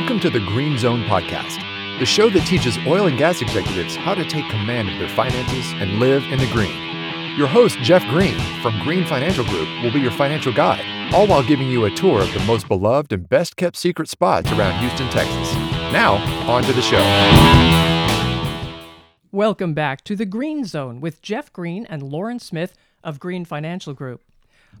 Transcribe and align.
Welcome 0.00 0.20
to 0.20 0.30
the 0.30 0.40
Green 0.40 0.78
Zone 0.78 1.04
Podcast, 1.04 1.58
the 1.98 2.06
show 2.06 2.30
that 2.30 2.46
teaches 2.46 2.78
oil 2.86 3.06
and 3.06 3.18
gas 3.18 3.42
executives 3.42 3.94
how 3.94 4.14
to 4.14 4.24
take 4.24 4.48
command 4.48 4.88
of 4.88 4.98
their 4.98 5.10
finances 5.10 5.72
and 5.74 6.00
live 6.00 6.24
in 6.32 6.38
the 6.38 6.46
green. 6.46 6.74
Your 7.36 7.46
host, 7.46 7.78
Jeff 7.80 8.02
Green 8.08 8.34
from 8.62 8.80
Green 8.80 9.04
Financial 9.04 9.44
Group, 9.44 9.68
will 9.82 9.92
be 9.92 10.00
your 10.00 10.10
financial 10.10 10.54
guide, 10.54 11.12
all 11.12 11.26
while 11.26 11.42
giving 11.42 11.68
you 11.68 11.84
a 11.84 11.90
tour 11.90 12.22
of 12.22 12.32
the 12.32 12.40
most 12.46 12.66
beloved 12.66 13.12
and 13.12 13.28
best 13.28 13.56
kept 13.56 13.76
secret 13.76 14.08
spots 14.08 14.50
around 14.52 14.80
Houston, 14.80 15.10
Texas. 15.10 15.52
Now, 15.92 16.14
on 16.50 16.62
to 16.62 16.72
the 16.72 16.80
show. 16.80 17.02
Welcome 19.30 19.74
back 19.74 20.02
to 20.04 20.16
the 20.16 20.26
Green 20.26 20.64
Zone 20.64 21.02
with 21.02 21.20
Jeff 21.20 21.52
Green 21.52 21.84
and 21.90 22.02
Lauren 22.02 22.38
Smith 22.38 22.74
of 23.04 23.20
Green 23.20 23.44
Financial 23.44 23.92
Group. 23.92 24.22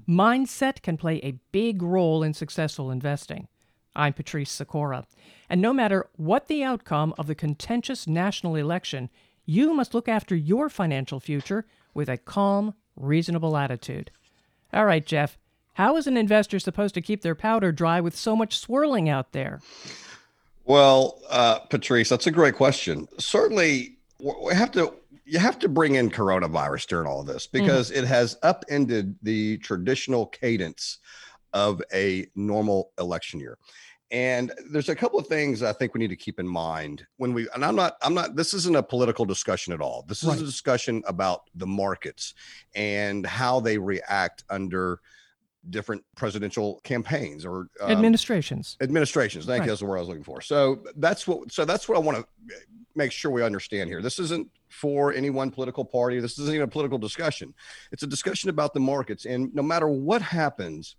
Mindset 0.08 0.80
can 0.80 0.96
play 0.96 1.16
a 1.16 1.38
big 1.52 1.82
role 1.82 2.22
in 2.22 2.32
successful 2.32 2.90
investing. 2.90 3.48
I'm 3.94 4.12
Patrice 4.12 4.50
Sikora. 4.50 5.06
And 5.48 5.60
no 5.60 5.72
matter 5.72 6.08
what 6.16 6.46
the 6.46 6.62
outcome 6.62 7.14
of 7.18 7.26
the 7.26 7.34
contentious 7.34 8.06
national 8.06 8.56
election, 8.56 9.10
you 9.44 9.74
must 9.74 9.94
look 9.94 10.08
after 10.08 10.36
your 10.36 10.68
financial 10.68 11.20
future 11.20 11.66
with 11.92 12.08
a 12.08 12.16
calm, 12.16 12.74
reasonable 12.96 13.56
attitude. 13.56 14.10
All 14.72 14.84
right, 14.84 15.04
Jeff, 15.04 15.36
how 15.74 15.96
is 15.96 16.06
an 16.06 16.16
investor 16.16 16.58
supposed 16.58 16.94
to 16.94 17.00
keep 17.00 17.22
their 17.22 17.34
powder 17.34 17.72
dry 17.72 18.00
with 18.00 18.16
so 18.16 18.36
much 18.36 18.58
swirling 18.58 19.08
out 19.08 19.32
there? 19.32 19.60
Well, 20.64 21.20
uh, 21.28 21.60
Patrice, 21.60 22.08
that's 22.08 22.26
a 22.26 22.30
great 22.30 22.54
question. 22.54 23.08
Certainly, 23.18 23.96
we 24.20 24.54
have 24.54 24.70
to 24.72 24.94
you 25.24 25.38
have 25.38 25.58
to 25.60 25.68
bring 25.68 25.94
in 25.94 26.10
coronavirus 26.10 26.88
during 26.88 27.06
all 27.06 27.20
of 27.20 27.26
this 27.26 27.46
because 27.46 27.90
mm-hmm. 27.90 28.00
it 28.00 28.06
has 28.06 28.36
upended 28.42 29.16
the 29.22 29.58
traditional 29.58 30.26
cadence 30.26 30.98
of 31.52 31.82
a 31.92 32.26
normal 32.34 32.92
election 32.98 33.40
year. 33.40 33.58
And 34.12 34.52
there's 34.70 34.88
a 34.88 34.96
couple 34.96 35.20
of 35.20 35.28
things 35.28 35.62
I 35.62 35.72
think 35.72 35.94
we 35.94 36.00
need 36.00 36.08
to 36.08 36.16
keep 36.16 36.40
in 36.40 36.48
mind 36.48 37.06
when 37.18 37.32
we, 37.32 37.48
and 37.54 37.64
I'm 37.64 37.76
not, 37.76 37.94
I'm 38.02 38.12
not, 38.12 38.34
this 38.34 38.54
isn't 38.54 38.74
a 38.74 38.82
political 38.82 39.24
discussion 39.24 39.72
at 39.72 39.80
all. 39.80 40.04
This 40.08 40.24
is 40.24 40.28
right. 40.30 40.40
a 40.40 40.44
discussion 40.44 41.02
about 41.06 41.48
the 41.54 41.66
markets 41.66 42.34
and 42.74 43.24
how 43.24 43.60
they 43.60 43.78
react 43.78 44.42
under 44.50 45.00
different 45.68 46.02
presidential 46.16 46.80
campaigns 46.82 47.44
or 47.44 47.68
um, 47.80 47.90
administrations. 47.90 48.76
Administrations. 48.80 49.46
Thank 49.46 49.60
right. 49.60 49.66
you. 49.66 49.70
That's 49.70 49.80
the 49.80 49.86
word 49.86 49.98
I 49.98 50.00
was 50.00 50.08
looking 50.08 50.24
for. 50.24 50.40
So 50.40 50.82
that's 50.96 51.28
what, 51.28 51.52
so 51.52 51.64
that's 51.64 51.88
what 51.88 51.96
I 51.96 52.00
want 52.00 52.18
to 52.18 52.26
make 52.96 53.12
sure 53.12 53.30
we 53.30 53.44
understand 53.44 53.88
here. 53.88 54.02
This 54.02 54.18
isn't 54.18 54.48
for 54.70 55.12
any 55.12 55.30
one 55.30 55.52
political 55.52 55.84
party. 55.84 56.18
This 56.18 56.36
isn't 56.38 56.52
even 56.52 56.64
a 56.64 56.68
political 56.68 56.98
discussion. 56.98 57.54
It's 57.92 58.02
a 58.02 58.08
discussion 58.08 58.50
about 58.50 58.74
the 58.74 58.80
markets. 58.80 59.24
And 59.24 59.54
no 59.54 59.62
matter 59.62 59.88
what 59.88 60.20
happens, 60.20 60.96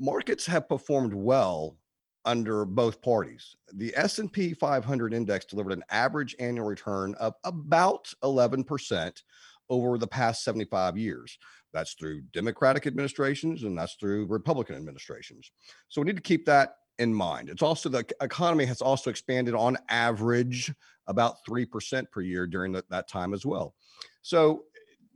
markets 0.00 0.46
have 0.46 0.68
performed 0.68 1.14
well 1.14 1.76
under 2.24 2.64
both 2.64 3.00
parties. 3.02 3.54
The 3.74 3.92
S&P 3.96 4.54
500 4.54 5.14
index 5.14 5.44
delivered 5.44 5.72
an 5.72 5.84
average 5.90 6.34
annual 6.38 6.66
return 6.66 7.14
of 7.20 7.34
about 7.44 8.12
11% 8.24 9.22
over 9.68 9.98
the 9.98 10.06
past 10.06 10.42
75 10.42 10.98
years. 10.98 11.38
That's 11.72 11.94
through 11.94 12.22
Democratic 12.32 12.86
administrations 12.86 13.62
and 13.62 13.78
that's 13.78 13.94
through 13.94 14.26
Republican 14.26 14.74
administrations. 14.74 15.52
So 15.88 16.00
we 16.00 16.06
need 16.06 16.16
to 16.16 16.22
keep 16.22 16.46
that 16.46 16.76
in 16.98 17.14
mind. 17.14 17.48
It's 17.48 17.62
also 17.62 17.88
the 17.88 18.04
economy 18.20 18.64
has 18.66 18.82
also 18.82 19.10
expanded 19.10 19.54
on 19.54 19.78
average 19.88 20.72
about 21.06 21.36
3% 21.48 22.10
per 22.10 22.20
year 22.20 22.46
during 22.46 22.72
the, 22.72 22.84
that 22.90 23.08
time 23.08 23.32
as 23.32 23.46
well. 23.46 23.74
So 24.22 24.64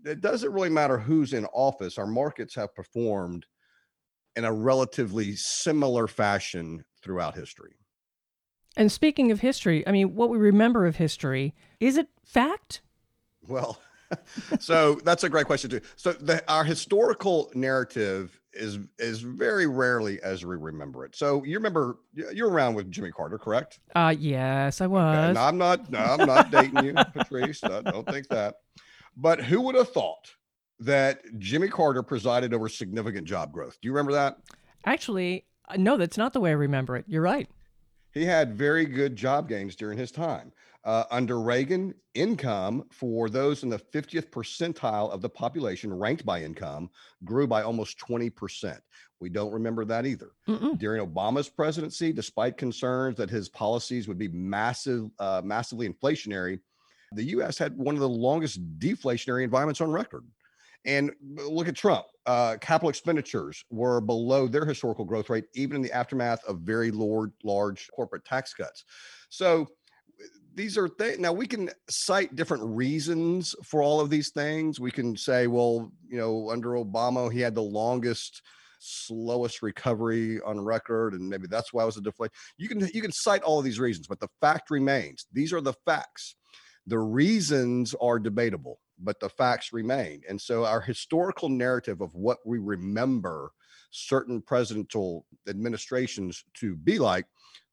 it 0.05 0.21
doesn't 0.21 0.53
really 0.53 0.71
matter 0.71 0.99
who's 0.99 1.33
in 1.33 1.47
office. 1.47 1.99
Our 1.99 2.07
markets 2.07 2.55
have 2.55 2.75
performed 2.75 3.47
in 4.37 4.45
a 4.45 4.53
relatively 4.53 5.37
similar 5.37 6.07
fashion 6.07 6.85
throughout 7.03 7.35
history. 7.35 7.73
And 8.77 8.91
speaking 8.91 9.31
of 9.31 9.41
history, 9.41 9.87
I 9.87 9.93
mean, 9.93 10.15
what 10.15 10.31
we 10.31 10.39
remember 10.39 10.87
of 10.87 10.97
history, 10.97 11.55
is 11.79 11.97
it 11.97 12.09
fact? 12.25 12.81
Well, 13.47 13.79
so 14.59 14.97
that's 15.05 15.23
a 15.23 15.29
great 15.29 15.47
question 15.47 15.71
too. 15.71 15.81
So 15.97 16.13
the, 16.13 16.43
our 16.51 16.65
historical 16.65 17.51
narrative 17.55 18.41
is 18.53 18.79
is 18.99 19.21
very 19.21 19.67
rarely 19.67 20.21
as 20.23 20.45
we 20.45 20.57
remember 20.57 21.05
it. 21.05 21.15
So 21.17 21.45
you 21.45 21.57
remember 21.57 21.99
you're 22.15 22.51
around 22.51 22.75
with 22.75 22.91
Jimmy 22.91 23.11
Carter, 23.13 23.39
correct? 23.39 23.81
Uh 23.95 24.15
yes, 24.17 24.81
I 24.81 24.87
was. 24.87 25.17
Okay. 25.17 25.33
No, 25.33 25.41
I'm 25.41 25.59
not. 25.59 25.91
No, 25.91 25.99
I'm 25.99 26.27
not 26.27 26.51
dating 26.51 26.85
you, 26.85 26.95
Patrice. 27.13 27.63
I 27.65 27.83
don't 27.83 28.07
think 28.07 28.29
that. 28.29 28.57
But 29.17 29.41
who 29.41 29.61
would 29.63 29.75
have 29.77 29.91
thought 29.91 30.31
that 30.85 31.23
Jimmy 31.39 31.69
Carter 31.69 32.03
presided 32.03 32.53
over 32.53 32.69
significant 32.69 33.27
job 33.27 33.53
growth. 33.53 33.79
Do 33.81 33.89
you 33.89 33.93
remember 33.93 34.13
that? 34.13 34.39
Actually, 34.85 35.45
uh, 35.69 35.77
no, 35.77 35.97
that's 35.97 36.19
not 36.19 36.33
the 36.33 36.41
way 36.41 36.51
I 36.51 36.55
remember 36.55 36.97
it. 36.97 37.05
You're 37.09 37.23
right. 37.23 37.49
He 38.13 38.25
had 38.25 38.55
very 38.55 38.85
good 38.85 39.17
job 39.17 39.49
gains 39.49 39.75
during 39.75 39.99
his 39.99 40.13
time. 40.13 40.53
Uh, 40.85 41.05
under 41.11 41.41
Reagan, 41.41 41.95
income 42.13 42.85
for 42.91 43.31
those 43.31 43.63
in 43.63 43.71
the 43.71 43.79
50th 43.79 44.29
percentile 44.29 45.11
of 45.11 45.23
the 45.23 45.29
population 45.29 45.93
ranked 45.93 46.27
by 46.27 46.43
income 46.43 46.91
grew 47.25 47.47
by 47.47 47.63
almost 47.63 47.99
20%. 47.99 48.79
We 49.19 49.31
don't 49.31 49.53
remember 49.53 49.87
that 49.87 50.05
either. 50.05 50.33
Mm-mm. 50.47 50.79
During 50.79 51.05
Obama's 51.05 51.49
presidency, 51.49 52.13
despite 52.13 52.59
concerns 52.59 53.17
that 53.17 53.31
his 53.31 53.49
policies 53.49 54.07
would 54.07 54.19
be 54.19 54.29
massive, 54.29 55.09
uh, 55.19 55.41
massively 55.43 55.89
inflationary, 55.89 56.61
the 57.13 57.25
U.S. 57.25 57.57
had 57.57 57.79
one 57.79 57.95
of 57.95 58.03
the 58.03 58.09
longest 58.09 58.79
deflationary 58.79 59.45
environments 59.45 59.81
on 59.81 59.91
record. 59.91 60.25
And 60.87 61.13
look 61.23 61.69
at 61.69 61.77
Trump. 61.77 62.07
Uh, 62.27 62.57
capital 62.61 62.91
expenditures 62.91 63.65
were 63.71 64.01
below 64.01 64.47
their 64.47 64.67
historical 64.67 65.05
growth 65.05 65.31
rate, 65.31 65.45
even 65.55 65.77
in 65.77 65.83
the 65.83 65.93
aftermath 65.93 66.45
of 66.47 66.61
very 66.61 66.91
large, 66.91 67.31
large 67.43 67.89
corporate 67.95 68.25
tax 68.25 68.53
cuts. 68.55 68.85
So 69.31 69.67
these 70.55 70.79
are 70.79 70.89
things. 70.89 71.19
Now 71.19 71.33
we 71.33 71.47
can 71.47 71.71
cite 71.89 72.37
different 72.37 72.65
reasons 72.65 73.55
for 73.65 73.83
all 73.83 74.01
of 74.01 74.11
these 74.11 74.31
things. 74.31 74.79
We 74.79 74.91
can 74.91 75.17
say, 75.17 75.47
well, 75.47 75.91
you 76.09 76.19
know, 76.19 76.51
under 76.51 76.71
Obama, 76.71 77.33
he 77.33 77.41
had 77.41 77.55
the 77.55 77.63
longest 77.63 78.43
slowest 78.87 79.63
recovery 79.63 80.41
on 80.43 80.61
record 80.61 81.15
and 81.15 81.27
maybe 81.27 81.47
that's 81.47 81.73
why 81.73 81.83
it 81.83 81.87
was 81.87 81.97
a 81.97 82.03
deflation 82.03 82.33
you 82.59 82.69
can 82.69 82.81
you 82.93 83.01
can 83.01 83.13
cite 83.13 83.43
all 83.43 83.59
of 83.59 83.65
these 83.65 83.81
reasons 83.81 84.07
but 84.07 84.21
the 84.21 84.29
fact 84.43 84.71
remains 84.71 85.27
these 85.33 85.55
are 85.55 85.63
the 85.63 85.73
facts 85.87 86.37
the 86.87 86.99
reasons 86.99 87.95
are 87.99 88.19
debatable 88.19 88.79
but 88.99 89.21
the 89.21 89.29
facts 89.29 89.73
remain. 89.73 90.23
And 90.29 90.41
so 90.41 90.65
our 90.65 90.81
historical 90.81 91.49
narrative 91.49 92.01
of 92.01 92.15
what 92.15 92.39
we 92.45 92.59
remember 92.59 93.53
certain 93.91 94.41
presidential 94.43 95.25
administrations 95.49 96.45
to 96.55 96.75
be 96.75 96.99
like 96.99 97.27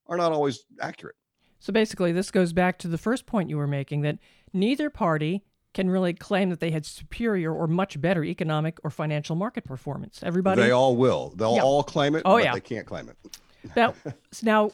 are 0.07 0.17
not 0.17 0.31
always 0.31 0.65
accurate. 0.79 1.15
So 1.59 1.71
basically, 1.71 2.11
this 2.11 2.31
goes 2.31 2.53
back 2.53 2.79
to 2.79 2.87
the 2.87 2.97
first 2.97 3.25
point 3.25 3.49
you 3.49 3.57
were 3.57 3.67
making 3.67 4.01
that 4.01 4.17
neither 4.51 4.89
party 4.89 5.43
can 5.73 5.89
really 5.89 6.13
claim 6.13 6.49
that 6.49 6.59
they 6.59 6.71
had 6.71 6.85
superior 6.85 7.53
or 7.53 7.67
much 7.67 8.01
better 8.01 8.23
economic 8.23 8.77
or 8.83 8.89
financial 8.89 9.35
market 9.35 9.63
performance. 9.63 10.21
Everybody, 10.23 10.61
they 10.61 10.71
all 10.71 10.95
will. 10.95 11.33
They'll 11.35 11.55
yeah. 11.55 11.61
all 11.61 11.83
claim 11.83 12.15
it. 12.15 12.23
Oh 12.25 12.37
yeah, 12.37 12.53
they 12.53 12.61
can't 12.61 12.85
claim 12.85 13.09
it. 13.09 13.37
now, 13.75 13.93
now, 14.43 14.71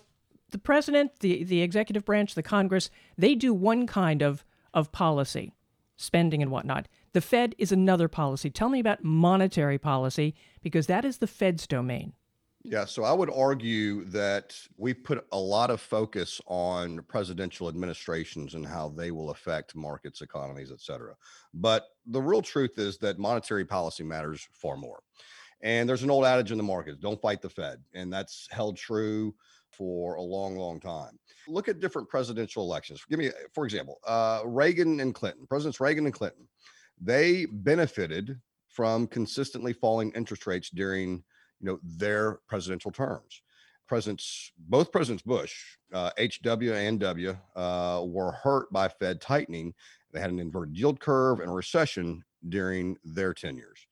the 0.52 0.58
president, 0.58 1.19
the 1.19 1.44
the 1.44 1.62
executive 1.62 2.06
branch, 2.06 2.35
the 2.35 2.44
Congress, 2.44 2.90
they 3.18 3.35
do 3.35 3.53
one 3.53 3.85
kind 3.85 4.22
of 4.22 4.44
of 4.74 4.91
policy 4.91 5.53
spending 5.97 6.41
and 6.41 6.52
whatnot. 6.52 6.88
The 7.13 7.22
Fed 7.22 7.56
is 7.58 7.72
another 7.72 8.08
policy. 8.08 8.50
Tell 8.50 8.69
me 8.69 8.80
about 8.80 9.03
monetary 9.03 9.78
policy 9.78 10.35
because 10.62 10.88
that 10.88 11.03
is 11.03 11.18
the 11.18 11.28
Fed's 11.28 11.68
domain. 11.68 12.13
Yeah, 12.63 12.85
so 12.85 13.03
I 13.03 13.13
would 13.13 13.30
argue 13.34 14.03
that 14.06 14.53
we 14.78 14.94
put 14.94 15.25
a 15.31 15.40
lot 15.40 15.69
of 15.69 15.80
focus 15.80 16.41
on 16.47 17.02
presidential 17.08 17.69
administrations 17.69 18.56
and 18.56 18.66
how 18.66 18.90
they 18.90 19.12
will 19.12 19.30
affect 19.30 19.75
markets, 19.75 20.22
economies, 20.22 20.72
et 20.72 20.81
cetera. 20.81 21.16
But 21.53 21.85
the 22.06 22.22
real 22.22 22.41
truth 22.41 22.78
is 22.78 22.97
that 22.97 23.19
monetary 23.19 23.64
policy 23.64 24.03
matters 24.03 24.47
far 24.52 24.75
more. 24.75 25.00
And 25.62 25.88
there's 25.88 26.03
an 26.03 26.12
old 26.12 26.25
adage 26.25 26.52
in 26.52 26.58
the 26.58 26.64
markets 26.64 27.00
don't 27.00 27.22
fight 27.22 27.41
the 27.41 27.50
Fed. 27.50 27.81
And 27.94 28.12
that's 28.12 28.47
held 28.52 28.76
true 28.76 29.34
for 29.72 30.16
a 30.16 30.22
long, 30.22 30.55
long 30.55 30.79
time. 30.79 31.19
Look 31.47 31.67
at 31.67 31.79
different 31.79 32.09
presidential 32.09 32.64
elections. 32.64 33.03
Give 33.09 33.19
me, 33.19 33.31
for 33.53 33.66
example, 33.66 33.99
uh, 34.05 34.41
Reagan 34.46 34.99
and 34.99 35.14
Clinton, 35.14 35.46
Presidents 35.47 35.79
Reagan 35.79 36.05
and 36.05 36.14
Clinton, 36.14 36.47
they 36.99 37.46
benefited 37.46 38.40
from 38.69 39.08
consistently 39.08 39.73
falling 39.73 40.11
interest 40.11 40.46
rates 40.46 40.69
during, 40.69 41.23
you 41.59 41.66
know, 41.66 41.79
their 41.84 42.40
presidential 42.47 42.91
terms. 42.91 43.41
Presidents, 43.87 44.52
both 44.58 44.91
Presidents 44.91 45.23
Bush, 45.23 45.55
uh, 45.93 46.11
HW 46.20 46.73
and 46.73 46.99
W, 46.99 47.37
uh, 47.55 48.03
were 48.05 48.34
hurt 48.34 48.72
by 48.72 48.87
Fed 48.87 49.22
tightening. 49.22 49.73
They 50.11 50.20
had 50.20 50.29
an 50.29 50.40
inverted 50.40 50.78
yield 50.78 50.99
curve 50.99 51.40
and 51.40 51.49
a 51.49 51.53
recession 51.53 52.23
during 52.49 52.97
their 53.03 53.34
tenures. 53.34 53.87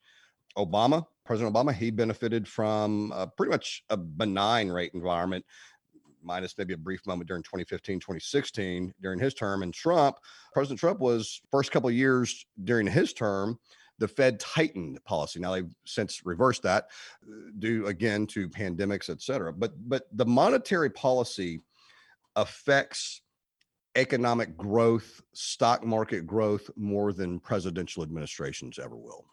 Obama, 0.57 1.06
President 1.25 1.54
Obama, 1.54 1.74
he 1.74 1.92
benefited 1.92 2.48
from 2.48 3.13
pretty 3.36 3.51
much 3.51 3.83
a 3.89 3.98
benign 3.98 4.69
rate 4.69 4.92
environment 4.94 5.44
minus 6.25 6.57
maybe 6.57 6.74
a 6.74 6.77
brief 6.77 7.06
moment 7.06 7.27
during 7.27 7.44
2015, 7.44 8.00
2016 8.00 8.94
during 9.01 9.19
his 9.19 9.33
term. 9.33 9.63
And 9.63 9.74
Trump, 9.74 10.18
President 10.54 10.80
Trump 10.80 11.00
was 11.00 11.42
first 11.51 11.72
couple 11.72 11.89
years 11.92 12.45
during 12.63 12.88
his 12.88 13.13
term, 13.13 13.60
the 14.00 14.07
Fed 14.07 14.39
tightened 14.39 15.01
policy. 15.06 15.39
Now 15.39 15.54
they've 15.54 15.74
since 15.86 16.25
reversed 16.25 16.63
that 16.63 16.88
uh, 17.24 17.51
due 17.60 17.86
again 17.86 18.28
to 18.28 18.50
pandemics, 18.50 19.10
et 19.10 19.21
cetera. 19.21 19.54
But 19.54 19.74
but 19.88 20.07
the 20.12 20.25
monetary 20.25 20.89
policy 20.89 21.62
affects 22.36 23.21
economic 23.95 24.57
growth, 24.57 25.21
stock 25.33 25.86
market 25.86 26.28
growth 26.28 26.69
more 26.75 27.13
than 27.13 27.39
presidential 27.39 28.04
administrations 28.04 28.78
ever 28.78 28.98
will. 28.98 29.25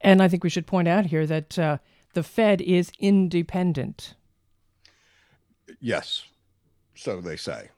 And 0.00 0.22
I 0.22 0.28
think 0.28 0.44
we 0.44 0.50
should 0.50 0.66
point 0.66 0.88
out 0.88 1.06
here 1.06 1.26
that 1.26 1.58
uh, 1.58 1.78
the 2.14 2.22
Fed 2.22 2.60
is 2.60 2.90
independent. 2.98 4.14
Yes, 5.80 6.24
so 6.94 7.20
they 7.20 7.36
say. 7.36 7.68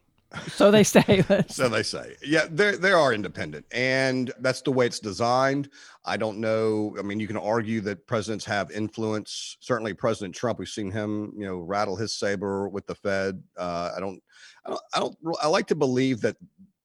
So 0.48 0.70
they 0.70 0.84
say. 0.84 1.24
so 1.48 1.68
they 1.68 1.82
say. 1.82 2.14
Yeah, 2.22 2.46
they 2.48 2.76
they 2.76 2.92
are 2.92 3.12
independent, 3.12 3.66
and 3.72 4.32
that's 4.38 4.62
the 4.62 4.70
way 4.70 4.86
it's 4.86 5.00
designed. 5.00 5.68
I 6.04 6.16
don't 6.16 6.38
know. 6.38 6.94
I 6.98 7.02
mean, 7.02 7.18
you 7.18 7.26
can 7.26 7.36
argue 7.36 7.80
that 7.82 8.06
presidents 8.06 8.44
have 8.44 8.70
influence. 8.70 9.56
Certainly, 9.60 9.94
President 9.94 10.34
Trump. 10.34 10.58
We've 10.58 10.68
seen 10.68 10.90
him, 10.90 11.32
you 11.36 11.46
know, 11.46 11.58
rattle 11.58 11.96
his 11.96 12.14
saber 12.14 12.68
with 12.68 12.86
the 12.86 12.94
Fed. 12.94 13.42
Uh, 13.56 13.90
I 13.96 14.00
don't. 14.00 14.22
I 14.64 14.70
don't. 14.70 14.82
I 14.94 15.00
don't. 15.00 15.16
I 15.42 15.48
like 15.48 15.66
to 15.68 15.74
believe 15.74 16.20
that 16.20 16.36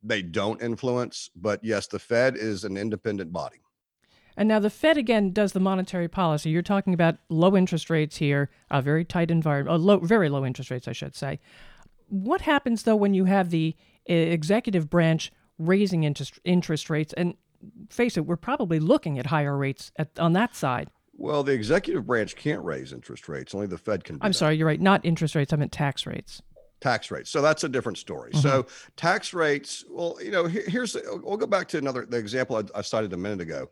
they 0.02 0.22
don't 0.22 0.62
influence, 0.62 1.30
but 1.36 1.64
yes, 1.64 1.88
the 1.88 2.00
Fed 2.00 2.36
is 2.38 2.64
an 2.64 2.78
independent 2.78 3.32
body. 3.32 3.58
And 4.38 4.50
now 4.50 4.60
the 4.60 4.70
Fed 4.70 4.98
again 4.98 5.32
does 5.32 5.54
the 5.54 5.60
monetary 5.60 6.08
policy. 6.08 6.50
You're 6.50 6.62
talking 6.62 6.94
about 6.94 7.16
low 7.30 7.56
interest 7.56 7.90
rates 7.90 8.18
here, 8.18 8.50
a 8.70 8.82
very 8.82 9.06
tight 9.06 9.32
environment, 9.32 9.80
low, 9.82 10.00
very 10.00 10.30
low 10.30 10.46
interest 10.46 10.72
rates, 10.72 10.88
I 10.88 10.92
should 10.92 11.16
say. 11.16 11.40
What 12.10 12.42
happens 12.42 12.84
though 12.84 12.96
when 12.96 13.14
you 13.14 13.26
have 13.26 13.50
the 13.50 13.76
uh, 14.10 14.14
executive 14.14 14.90
branch 14.90 15.32
raising 15.58 16.04
interest 16.04 16.40
interest 16.44 16.90
rates? 16.90 17.14
And 17.14 17.36
face 17.90 18.18
it, 18.18 18.26
we're 18.26 18.36
probably 18.36 18.80
looking 18.80 19.18
at 19.18 19.28
higher 19.28 19.58
rates 19.58 19.92
at, 19.98 20.10
on 20.20 20.34
that 20.34 20.56
side. 20.56 20.90
Well, 21.18 21.44
the 21.44 21.54
executive 21.54 22.06
branch 22.06 22.36
can't 22.36 22.64
raise 22.64 22.92
interest 22.92 23.30
rates. 23.30 23.56
Only 23.56 23.68
the 23.68 23.78
Fed 23.78 24.04
can. 24.04 24.18
I'm 24.22 24.32
that. 24.32 24.34
sorry, 24.34 24.58
you're 24.58 24.68
right. 24.68 24.82
Not 24.82 25.02
interest 25.06 25.34
rates. 25.34 25.54
I 25.54 25.56
meant 25.56 25.72
tax 25.72 26.06
rates. 26.06 26.42
Tax 26.82 27.10
rates. 27.10 27.30
So 27.30 27.42
that's 27.42 27.64
a 27.64 27.70
different 27.70 27.98
story. 27.98 28.32
Mm-hmm. 28.32 28.42
So 28.42 28.68
tax 28.98 29.34
rates. 29.34 29.86
Well, 29.90 30.18
you 30.22 30.30
know, 30.30 30.46
here, 30.46 30.64
here's. 30.68 30.96
We'll 31.24 31.38
go 31.38 31.48
back 31.48 31.70
to 31.70 31.78
another 31.78 32.06
the 32.06 32.18
example 32.18 32.58
I, 32.58 32.80
I 32.80 32.82
cited 32.82 33.14
a 33.14 33.18
minute 33.18 33.40
ago. 33.40 33.70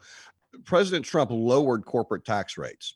President 0.65 1.05
Trump 1.05 1.31
lowered 1.31 1.85
corporate 1.85 2.25
tax 2.25 2.57
rates 2.57 2.95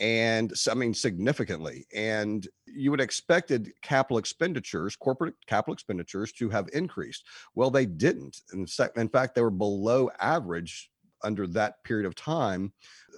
and 0.00 0.52
I 0.68 0.74
mean 0.74 0.94
significantly. 0.94 1.86
And 1.94 2.48
you 2.66 2.90
would 2.90 3.00
expected 3.00 3.72
capital 3.82 4.18
expenditures, 4.18 4.96
corporate 4.96 5.34
capital 5.46 5.74
expenditures, 5.74 6.32
to 6.32 6.48
have 6.48 6.68
increased. 6.72 7.26
Well, 7.54 7.70
they 7.70 7.86
didn't. 7.86 8.40
In, 8.52 8.66
fact, 9.08 9.34
they 9.34 9.42
were 9.42 9.50
below 9.50 10.10
average 10.18 10.90
under 11.22 11.46
that 11.48 11.84
period 11.84 12.06
of 12.06 12.14
time 12.14 12.72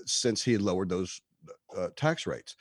since 0.07 0.43
he 0.43 0.59
lowered 0.59 0.89
those 0.89 1.21
uh, 1.77 1.89
tax 1.95 2.27
rates. 2.27 2.57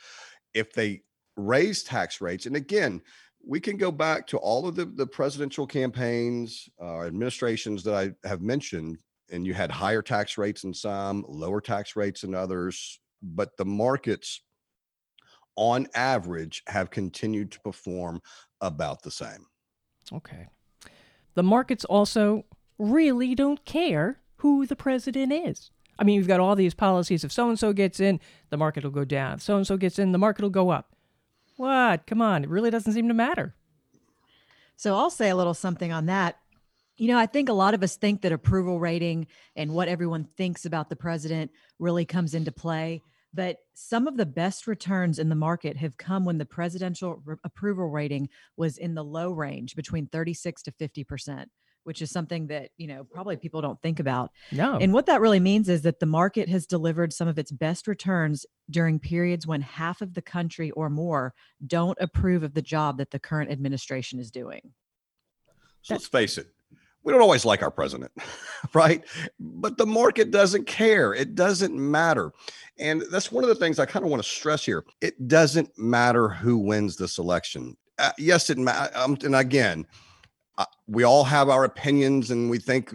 If 0.54 0.72
they 0.72 1.02
raised 1.36 1.88
tax 1.88 2.20
rates, 2.20 2.46
and 2.46 2.54
again, 2.54 3.02
we 3.44 3.58
can 3.58 3.76
go 3.76 3.90
back 3.90 4.28
to 4.28 4.36
all 4.36 4.68
of 4.68 4.76
the, 4.76 4.84
the 4.84 5.06
presidential 5.06 5.66
campaigns, 5.66 6.68
uh, 6.80 7.00
administrations 7.00 7.82
that 7.82 7.94
I 7.94 8.28
have 8.28 8.40
mentioned 8.40 8.98
and 9.32 9.46
you 9.46 9.54
had 9.54 9.70
higher 9.70 10.02
tax 10.02 10.38
rates 10.38 10.64
in 10.64 10.72
some, 10.72 11.24
lower 11.28 11.60
tax 11.60 11.96
rates 11.96 12.22
in 12.22 12.34
others, 12.34 13.00
but 13.22 13.56
the 13.56 13.64
markets 13.64 14.42
on 15.56 15.86
average 15.94 16.62
have 16.66 16.90
continued 16.90 17.50
to 17.52 17.60
perform 17.60 18.20
about 18.60 19.02
the 19.02 19.10
same. 19.10 19.46
Okay. 20.12 20.46
The 21.34 21.42
markets 21.42 21.84
also 21.84 22.44
really 22.78 23.34
don't 23.34 23.64
care 23.64 24.20
who 24.36 24.66
the 24.66 24.76
president 24.76 25.32
is. 25.32 25.70
I 25.98 26.04
mean, 26.04 26.16
you've 26.16 26.28
got 26.28 26.40
all 26.40 26.56
these 26.56 26.74
policies. 26.74 27.22
If 27.22 27.32
so 27.32 27.48
and 27.48 27.58
so 27.58 27.72
gets 27.72 28.00
in, 28.00 28.18
the 28.50 28.56
market 28.56 28.84
will 28.84 28.90
go 28.90 29.04
down. 29.04 29.34
If 29.34 29.42
so 29.42 29.56
and 29.56 29.66
so 29.66 29.76
gets 29.76 29.98
in, 29.98 30.12
the 30.12 30.18
market 30.18 30.42
will 30.42 30.50
go 30.50 30.70
up. 30.70 30.94
What? 31.56 32.06
Come 32.06 32.22
on. 32.22 32.44
It 32.44 32.50
really 32.50 32.70
doesn't 32.70 32.92
seem 32.92 33.08
to 33.08 33.14
matter. 33.14 33.54
So 34.76 34.96
I'll 34.96 35.10
say 35.10 35.28
a 35.28 35.36
little 35.36 35.54
something 35.54 35.92
on 35.92 36.06
that. 36.06 36.38
You 37.02 37.08
know, 37.08 37.18
I 37.18 37.26
think 37.26 37.48
a 37.48 37.52
lot 37.52 37.74
of 37.74 37.82
us 37.82 37.96
think 37.96 38.22
that 38.22 38.30
approval 38.30 38.78
rating 38.78 39.26
and 39.56 39.72
what 39.72 39.88
everyone 39.88 40.22
thinks 40.36 40.66
about 40.66 40.88
the 40.88 40.94
president 40.94 41.50
really 41.80 42.04
comes 42.04 42.32
into 42.32 42.52
play. 42.52 43.02
But 43.34 43.56
some 43.74 44.06
of 44.06 44.16
the 44.16 44.24
best 44.24 44.68
returns 44.68 45.18
in 45.18 45.28
the 45.28 45.34
market 45.34 45.76
have 45.78 45.96
come 45.96 46.24
when 46.24 46.38
the 46.38 46.46
presidential 46.46 47.20
re- 47.24 47.34
approval 47.42 47.88
rating 47.88 48.28
was 48.56 48.78
in 48.78 48.94
the 48.94 49.02
low 49.02 49.32
range 49.32 49.74
between 49.74 50.06
36 50.06 50.62
to 50.62 50.70
50%, 50.70 51.46
which 51.82 52.02
is 52.02 52.12
something 52.12 52.46
that, 52.46 52.70
you 52.76 52.86
know, 52.86 53.02
probably 53.02 53.36
people 53.36 53.60
don't 53.60 53.82
think 53.82 53.98
about. 53.98 54.30
No. 54.52 54.76
And 54.76 54.92
what 54.92 55.06
that 55.06 55.20
really 55.20 55.40
means 55.40 55.68
is 55.68 55.82
that 55.82 55.98
the 55.98 56.06
market 56.06 56.48
has 56.50 56.68
delivered 56.68 57.12
some 57.12 57.26
of 57.26 57.36
its 57.36 57.50
best 57.50 57.88
returns 57.88 58.46
during 58.70 59.00
periods 59.00 59.44
when 59.44 59.62
half 59.62 60.02
of 60.02 60.14
the 60.14 60.22
country 60.22 60.70
or 60.70 60.88
more 60.88 61.34
don't 61.66 61.98
approve 62.00 62.44
of 62.44 62.54
the 62.54 62.62
job 62.62 62.98
that 62.98 63.10
the 63.10 63.18
current 63.18 63.50
administration 63.50 64.20
is 64.20 64.30
doing. 64.30 64.70
So 65.80 65.94
let's 65.94 66.06
face 66.06 66.38
it, 66.38 66.46
we 67.04 67.12
don't 67.12 67.22
always 67.22 67.44
like 67.44 67.62
our 67.62 67.70
president, 67.70 68.12
right? 68.74 69.02
But 69.38 69.76
the 69.76 69.86
market 69.86 70.30
doesn't 70.30 70.66
care. 70.66 71.14
It 71.14 71.34
doesn't 71.34 71.74
matter. 71.74 72.32
And 72.78 73.02
that's 73.10 73.32
one 73.32 73.44
of 73.44 73.48
the 73.48 73.54
things 73.54 73.78
I 73.78 73.86
kind 73.86 74.04
of 74.04 74.10
want 74.10 74.22
to 74.22 74.28
stress 74.28 74.64
here. 74.64 74.84
It 75.00 75.28
doesn't 75.28 75.76
matter 75.78 76.28
who 76.28 76.58
wins 76.58 76.96
this 76.96 77.18
election. 77.18 77.76
Uh, 77.98 78.12
yes, 78.18 78.50
it 78.50 78.58
matters. 78.58 78.96
Um, 78.96 79.18
and 79.22 79.36
again, 79.36 79.86
uh, 80.58 80.64
we 80.86 81.02
all 81.02 81.24
have 81.24 81.48
our 81.48 81.64
opinions 81.64 82.30
and 82.30 82.50
we 82.50 82.58
think 82.58 82.94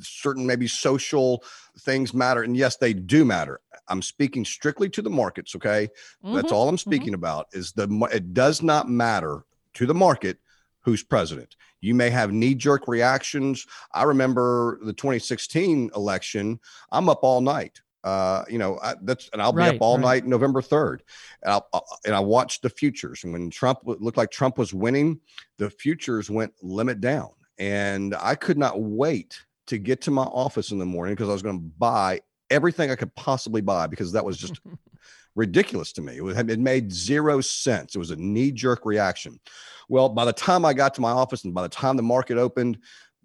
certain 0.00 0.46
maybe 0.46 0.66
social 0.66 1.44
things 1.80 2.14
matter. 2.14 2.42
And 2.42 2.56
yes, 2.56 2.76
they 2.76 2.92
do 2.92 3.24
matter. 3.24 3.60
I'm 3.88 4.02
speaking 4.02 4.44
strictly 4.44 4.88
to 4.90 5.02
the 5.02 5.10
markets. 5.10 5.54
Okay. 5.54 5.88
Mm-hmm. 6.24 6.34
That's 6.34 6.52
all 6.52 6.68
I'm 6.68 6.76
mm-hmm. 6.76 6.90
speaking 6.90 7.08
mm-hmm. 7.08 7.14
about 7.14 7.46
is 7.52 7.72
the, 7.72 8.08
it 8.12 8.32
does 8.32 8.62
not 8.62 8.88
matter 8.88 9.44
to 9.74 9.86
the 9.86 9.94
market 9.94 10.38
who's 10.84 11.02
president. 11.02 11.56
You 11.80 11.94
may 11.94 12.10
have 12.10 12.32
knee 12.32 12.54
jerk 12.54 12.88
reactions. 12.88 13.66
I 13.92 14.04
remember 14.04 14.78
the 14.82 14.92
2016 14.92 15.90
election. 15.94 16.60
I'm 16.92 17.08
up 17.08 17.20
all 17.22 17.40
night. 17.40 17.80
Uh, 18.04 18.44
you 18.50 18.58
know, 18.58 18.78
I, 18.82 18.94
that's 19.02 19.30
and 19.32 19.40
I'll 19.40 19.52
be 19.52 19.60
right, 19.60 19.76
up 19.76 19.80
all 19.80 19.96
right. 19.96 20.22
night 20.22 20.26
November 20.26 20.60
3rd. 20.60 21.00
And, 21.42 21.52
I'll, 21.52 21.66
I'll, 21.72 21.86
and 22.04 22.14
I 22.14 22.20
watched 22.20 22.62
the 22.62 22.68
futures. 22.68 23.24
And 23.24 23.32
when 23.32 23.50
Trump 23.50 23.80
looked 23.84 24.18
like 24.18 24.30
Trump 24.30 24.58
was 24.58 24.74
winning, 24.74 25.20
the 25.56 25.70
futures 25.70 26.30
went 26.30 26.52
limit 26.62 27.00
down. 27.00 27.30
And 27.58 28.14
I 28.20 28.34
could 28.34 28.58
not 28.58 28.80
wait 28.80 29.40
to 29.68 29.78
get 29.78 30.02
to 30.02 30.10
my 30.10 30.24
office 30.24 30.70
in 30.70 30.78
the 30.78 30.84
morning 30.84 31.14
because 31.14 31.30
I 31.30 31.32
was 31.32 31.42
going 31.42 31.58
to 31.58 31.72
buy 31.78 32.20
everything 32.50 32.90
I 32.90 32.96
could 32.96 33.14
possibly 33.14 33.62
buy 33.62 33.86
because 33.86 34.12
that 34.12 34.24
was 34.24 34.36
just 34.36 34.60
ridiculous 35.34 35.92
to 35.92 36.02
me. 36.02 36.20
It, 36.20 36.50
it 36.50 36.58
made 36.58 36.92
zero 36.92 37.40
sense. 37.40 37.94
It 37.94 37.98
was 37.98 38.10
a 38.10 38.16
knee 38.16 38.52
jerk 38.52 38.84
reaction. 38.84 39.40
Well, 39.88 40.08
by 40.08 40.24
the 40.24 40.32
time 40.32 40.64
I 40.64 40.72
got 40.72 40.94
to 40.94 41.00
my 41.00 41.10
office 41.10 41.44
and 41.44 41.54
by 41.54 41.62
the 41.62 41.68
time 41.68 41.96
the 41.96 42.02
market 42.02 42.38
opened, 42.38 42.78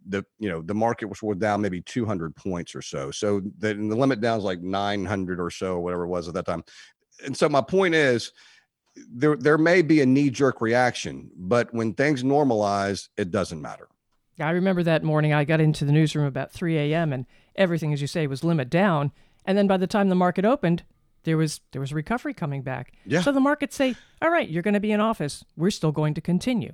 the 0.07 0.25
you 0.39 0.49
know 0.49 0.61
the 0.61 0.73
market 0.73 1.07
was 1.07 1.37
down 1.37 1.61
maybe 1.61 1.81
200 1.81 2.35
points 2.35 2.73
or 2.73 2.81
so. 2.81 3.11
So 3.11 3.41
the, 3.59 3.73
the 3.73 3.95
limit 3.95 4.21
down 4.21 4.37
is 4.39 4.43
like 4.43 4.61
900 4.61 5.39
or 5.39 5.49
so, 5.49 5.73
or 5.73 5.79
whatever 5.81 6.03
it 6.03 6.07
was 6.07 6.27
at 6.27 6.33
that 6.35 6.45
time. 6.45 6.63
And 7.23 7.35
so 7.35 7.49
my 7.49 7.61
point 7.61 7.95
is, 7.95 8.31
there 8.95 9.35
there 9.35 9.57
may 9.57 9.81
be 9.81 10.01
a 10.01 10.05
knee 10.05 10.29
jerk 10.29 10.61
reaction, 10.61 11.29
but 11.35 11.73
when 11.73 11.93
things 11.93 12.23
normalize, 12.23 13.09
it 13.17 13.31
doesn't 13.31 13.61
matter. 13.61 13.87
I 14.39 14.51
remember 14.51 14.83
that 14.83 15.03
morning 15.03 15.33
I 15.33 15.43
got 15.43 15.59
into 15.59 15.83
the 15.83 15.91
newsroom 15.91 16.25
about 16.25 16.51
3 16.53 16.77
a.m. 16.77 17.11
and 17.11 17.25
everything, 17.55 17.91
as 17.91 17.99
you 17.99 18.07
say, 18.07 18.25
was 18.25 18.43
limit 18.43 18.69
down. 18.69 19.11
And 19.45 19.57
then 19.57 19.67
by 19.67 19.75
the 19.75 19.87
time 19.87 20.07
the 20.07 20.15
market 20.15 20.45
opened, 20.45 20.83
there 21.23 21.37
was 21.37 21.61
there 21.71 21.81
was 21.81 21.93
recovery 21.93 22.33
coming 22.33 22.61
back. 22.61 22.93
Yeah. 23.05 23.21
So 23.21 23.31
the 23.31 23.39
markets 23.39 23.75
say, 23.75 23.95
"All 24.21 24.29
right, 24.29 24.49
you're 24.49 24.63
going 24.63 24.73
to 24.73 24.79
be 24.79 24.91
in 24.91 24.99
office. 24.99 25.43
We're 25.55 25.71
still 25.71 25.91
going 25.91 26.13
to 26.15 26.21
continue." 26.21 26.73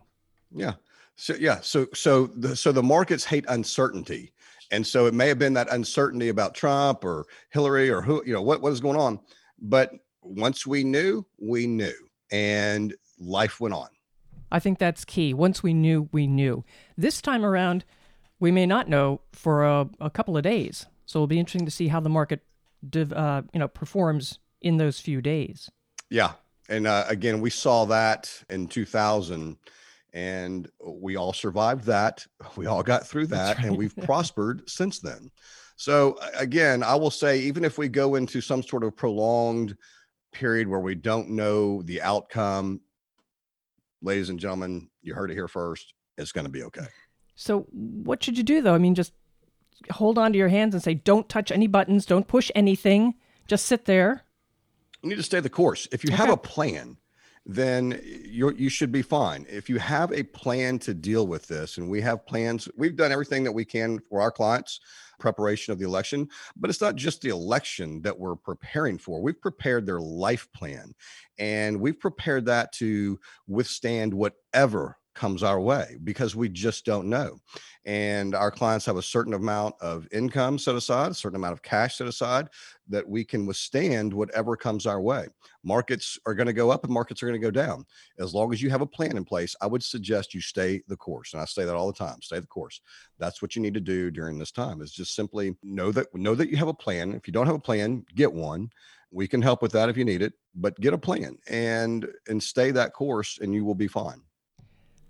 Yeah. 0.51 0.73
So 1.15 1.35
yeah. 1.35 1.59
So 1.61 1.87
so 1.93 2.27
the 2.27 2.55
so 2.55 2.71
the 2.71 2.83
markets 2.83 3.25
hate 3.25 3.45
uncertainty, 3.47 4.33
and 4.71 4.85
so 4.85 5.05
it 5.05 5.13
may 5.13 5.27
have 5.27 5.39
been 5.39 5.53
that 5.53 5.71
uncertainty 5.71 6.29
about 6.29 6.55
Trump 6.55 7.03
or 7.03 7.25
Hillary 7.49 7.89
or 7.89 8.01
who 8.01 8.23
you 8.25 8.33
know 8.33 8.41
what 8.41 8.61
what 8.61 8.71
is 8.71 8.79
going 8.79 8.97
on, 8.97 9.19
but 9.59 9.91
once 10.21 10.65
we 10.65 10.83
knew, 10.83 11.25
we 11.37 11.67
knew, 11.67 11.93
and 12.31 12.93
life 13.19 13.59
went 13.59 13.73
on. 13.73 13.87
I 14.51 14.59
think 14.59 14.79
that's 14.79 15.05
key. 15.05 15.33
Once 15.33 15.63
we 15.63 15.73
knew, 15.73 16.09
we 16.11 16.27
knew. 16.27 16.63
This 16.97 17.21
time 17.21 17.45
around, 17.45 17.83
we 18.39 18.51
may 18.51 18.65
not 18.65 18.89
know 18.89 19.21
for 19.31 19.63
a, 19.63 19.89
a 19.99 20.09
couple 20.09 20.37
of 20.37 20.43
days. 20.43 20.85
So 21.05 21.19
it'll 21.19 21.27
be 21.27 21.39
interesting 21.39 21.65
to 21.65 21.71
see 21.71 21.89
how 21.89 21.99
the 21.99 22.09
market 22.09 22.41
uh, 22.96 23.42
you 23.54 23.60
know 23.60 23.68
performs 23.68 24.39
in 24.62 24.77
those 24.77 25.00
few 25.00 25.22
days. 25.22 25.70
Yeah, 26.10 26.34
and 26.70 26.88
uh, 26.88 27.06
again, 27.08 27.42
we 27.42 27.50
saw 27.50 27.86
that 27.86 28.32
in 28.50 28.68
2000, 28.68 29.58
and 30.13 30.70
we 30.84 31.15
all 31.15 31.34
survived 31.34 31.86
that. 31.86 32.25
We 32.58 32.68
all 32.68 32.84
got 32.84 33.06
through 33.06 33.27
that, 33.27 33.58
right. 33.58 33.65
and 33.65 33.77
we've 33.77 33.96
prospered 34.04 34.70
since 34.70 35.00
then. 35.00 35.32
So 35.77 36.18
again, 36.38 36.84
I 36.84 36.96
will 36.96 37.12
say, 37.12 37.39
even 37.39 37.65
if 37.65 37.77
we 37.77 37.89
go 37.89 38.15
into 38.15 38.39
some 38.39 38.63
sort 38.63 38.84
of 38.84 38.96
prolonged 38.96 39.75
period 40.32 40.68
where 40.68 40.80
we 40.80 40.96
don't 40.96 41.30
know 41.30 41.82
the 41.82 42.01
outcome, 42.01 42.82
ladies 44.01 44.30
and 44.30 44.39
gentlemen, 44.39 44.89
you 45.01 45.13
heard 45.13 45.32
it 45.32 45.36
here 45.36 45.50
first. 45.50 45.94
It's 46.18 46.32
going 46.32 46.46
to 46.46 46.51
be 46.51 46.63
okay. 46.63 46.88
So, 47.36 47.68
what 47.72 48.24
should 48.24 48.38
you 48.38 48.44
do 48.44 48.62
though? 48.62 48.74
I 48.74 48.77
mean, 48.77 48.96
just 48.96 49.12
hold 49.91 50.17
on 50.17 50.32
to 50.34 50.38
your 50.38 50.48
hands 50.48 50.74
and 50.74 50.84
say, 50.84 50.94
don't 50.94 51.29
touch 51.29 51.51
any 51.51 51.67
buttons, 51.67 52.05
don't 52.05 52.27
push 52.27 52.51
anything, 52.55 53.15
just 53.48 53.65
sit 53.65 53.86
there. 53.86 54.24
You 55.01 55.10
need 55.10 55.17
to 55.17 55.24
stay 55.24 55.39
the 55.39 55.50
course. 55.50 55.88
If 55.91 56.03
you 56.03 56.10
okay. 56.10 56.17
have 56.17 56.29
a 56.29 56.38
plan 56.38 56.98
then 57.46 58.01
you 58.03 58.51
you 58.53 58.70
should 58.70 58.91
be 58.91 59.03
fine. 59.03 59.46
If 59.48 59.70
you 59.70 59.77
have 59.77 60.12
a 60.12 60.24
plan 60.24 60.79
to 60.79 60.94
deal 60.94 61.27
with 61.27 61.48
this, 61.48 61.77
and 61.77 61.88
we 61.88 62.01
have 62.01 62.25
plans, 62.25 62.67
we've 62.75 62.96
done 62.96 63.12
everything 63.12 63.44
that 63.44 63.51
we 63.51 63.63
can 63.65 64.00
for 64.00 64.20
our 64.20 64.32
clients 64.32 64.79
preparation 65.20 65.72
of 65.72 65.79
the 65.79 65.86
election, 65.86 66.27
but 66.55 66.70
it's 66.70 66.82
not 66.82 66.96
just 66.96 67.22
the 67.22 67.29
election 67.29 68.01
that 68.01 68.17
we're 68.17 68.36
preparing 68.36 68.98
for. 68.98 69.22
We've 69.22 69.39
prepared 69.39 69.86
their 69.86 70.01
life 70.01 70.48
plan 70.53 70.94
and 71.38 71.79
we've 71.79 72.00
prepared 72.00 72.46
that 72.46 72.74
to 72.74 73.17
withstand 73.48 74.13
whatever 74.13 74.98
comes 75.15 75.43
our 75.43 75.60
way 75.60 75.98
because 76.03 76.36
we 76.36 76.50
just 76.50 76.86
don't 76.86 77.10
know. 77.10 77.39
And 77.86 78.36
our 78.36 78.51
clients 78.51 78.86
have 78.86 78.98
a 78.98 79.01
certain 79.01 79.34
amount 79.34 79.75
of 79.79 80.07
income 80.12 80.57
set 80.57 80.75
aside, 80.75 81.12
a 81.12 81.15
certain 81.15 81.38
amount 81.38 81.53
of 81.53 81.62
cash 81.62 81.98
set 81.98 82.07
aside 82.07 82.50
that 82.89 83.07
we 83.07 83.24
can 83.24 83.45
withstand 83.45 84.13
whatever 84.13 84.55
comes 84.55 84.86
our 84.86 85.01
way. 85.01 85.27
Markets 85.63 86.19
are 86.25 86.34
going 86.34 86.48
to 86.48 86.53
go 86.53 86.69
up 86.72 86.84
and 86.84 86.93
markets 86.93 87.22
are 87.24 87.27
going 87.27 87.39
to 87.39 87.45
go 87.45 87.51
down. 87.51 87.86
As 88.19 88.34
long 88.34 88.53
as 88.53 88.62
you 88.62 88.69
have 88.69 88.81
a 88.81 88.88
plan 88.88 89.17
in 89.17 89.25
place, 89.25 89.55
I 89.62 89.67
would 89.67 89.84
suggest 89.84 90.34
you 90.34 90.41
stay 90.41 90.81
the 90.88 90.98
course. 90.98 91.34
And 91.34 91.41
I 91.41 91.45
say 91.45 91.65
that 91.65 91.75
all 91.75 91.88
the 91.88 91.93
time, 91.98 92.22
stay 92.22 92.39
the 92.39 92.48
course. 92.48 92.81
That's 93.17 93.41
what 93.41 93.55
you 93.55 93.62
need 93.62 93.75
to 93.75 93.79
do 93.79 94.12
during 94.12 94.38
this 94.38 94.51
time 94.51 94.81
is 94.81 94.91
just 94.91 95.15
simply 95.15 95.55
know 95.63 95.91
that 95.91 96.13
know 96.13 96.36
that 96.36 96.50
you 96.50 96.57
have 96.57 96.67
a 96.67 96.74
plan. 96.74 97.13
If 97.13 97.27
you 97.27 97.34
don't 97.34 97.48
have 97.48 97.55
a 97.55 97.60
plan, 97.60 98.05
get 98.15 98.31
one 98.31 98.69
we 99.15 99.27
can 99.27 99.41
help 99.41 99.62
with 99.62 99.72
that 99.72 99.89
if 99.89 99.98
you 99.98 100.05
need 100.05 100.22
it 100.22 100.34
but 100.55 100.79
get 100.79 100.93
a 100.93 100.98
plan 100.98 101.38
and 101.48 102.07
and 102.27 102.41
stay 102.41 102.72
that 102.72 102.93
course 102.93 103.39
and 103.41 103.53
you 103.53 103.63
will 103.63 103.75
be 103.75 103.88
fine 103.88 104.22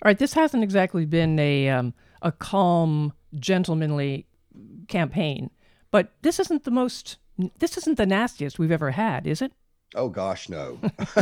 all 0.02 0.10
right, 0.10 0.18
this 0.18 0.34
hasn't 0.34 0.64
exactly 0.64 1.06
been 1.06 1.40
a 1.40 1.70
um, 1.70 1.94
a 2.22 2.32
calm, 2.32 3.14
gentlemanly 3.36 4.26
campaign, 4.88 5.50
but 5.92 6.14
this 6.22 6.40
isn't 6.40 6.64
the 6.64 6.72
most. 6.72 7.18
This 7.60 7.78
isn't 7.78 7.98
the 7.98 8.06
nastiest 8.06 8.60
we've 8.60 8.72
ever 8.72 8.92
had, 8.92 9.28
is 9.28 9.42
it? 9.42 9.52
Oh 9.94 10.10
gosh, 10.10 10.50
no. 10.50 10.80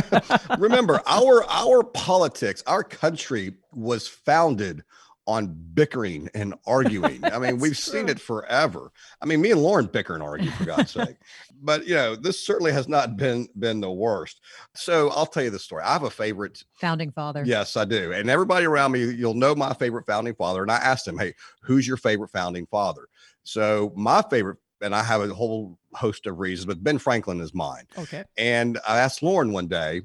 Remember, 0.58 1.00
our 1.06 1.44
our 1.48 1.82
politics, 1.84 2.62
our 2.66 2.82
country 2.82 3.54
was 3.72 4.08
founded 4.08 4.82
on 5.26 5.56
bickering 5.74 6.28
and 6.34 6.54
arguing. 6.66 7.24
I 7.24 7.38
mean, 7.38 7.58
we've 7.60 7.72
true. 7.72 8.00
seen 8.00 8.08
it 8.08 8.20
forever. 8.20 8.92
I 9.22 9.26
mean, 9.26 9.40
me 9.40 9.50
and 9.50 9.62
Lauren 9.62 9.86
bicker 9.86 10.14
and 10.14 10.22
argue 10.22 10.50
for 10.50 10.64
God's 10.64 10.90
sake. 10.92 11.16
But 11.62 11.86
you 11.86 11.94
know, 11.94 12.14
this 12.14 12.44
certainly 12.44 12.72
has 12.72 12.88
not 12.88 13.16
been 13.16 13.48
been 13.58 13.80
the 13.80 13.90
worst. 13.90 14.40
So 14.74 15.10
I'll 15.10 15.26
tell 15.26 15.42
you 15.42 15.50
the 15.50 15.58
story. 15.58 15.82
I 15.82 15.92
have 15.92 16.02
a 16.02 16.10
favorite 16.10 16.62
founding 16.74 17.10
father. 17.10 17.42
Yes, 17.46 17.76
I 17.76 17.84
do. 17.84 18.12
And 18.12 18.28
everybody 18.28 18.66
around 18.66 18.92
me, 18.92 19.04
you'll 19.04 19.34
know 19.34 19.54
my 19.54 19.72
favorite 19.74 20.06
founding 20.06 20.34
father. 20.34 20.62
And 20.62 20.70
I 20.70 20.76
asked 20.76 21.08
him, 21.08 21.18
Hey, 21.18 21.34
who's 21.62 21.86
your 21.88 21.96
favorite 21.96 22.30
founding 22.30 22.66
father? 22.66 23.08
So 23.44 23.92
my 23.96 24.22
favorite 24.30 24.58
and 24.80 24.94
I 24.94 25.02
have 25.02 25.22
a 25.22 25.32
whole 25.32 25.78
host 25.94 26.26
of 26.26 26.38
reasons, 26.38 26.66
but 26.66 26.84
Ben 26.84 26.98
Franklin 26.98 27.40
is 27.40 27.54
mine. 27.54 27.84
Okay. 27.96 28.24
And 28.36 28.78
I 28.86 28.98
asked 28.98 29.22
Lauren 29.22 29.52
one 29.52 29.68
day, 29.68 30.02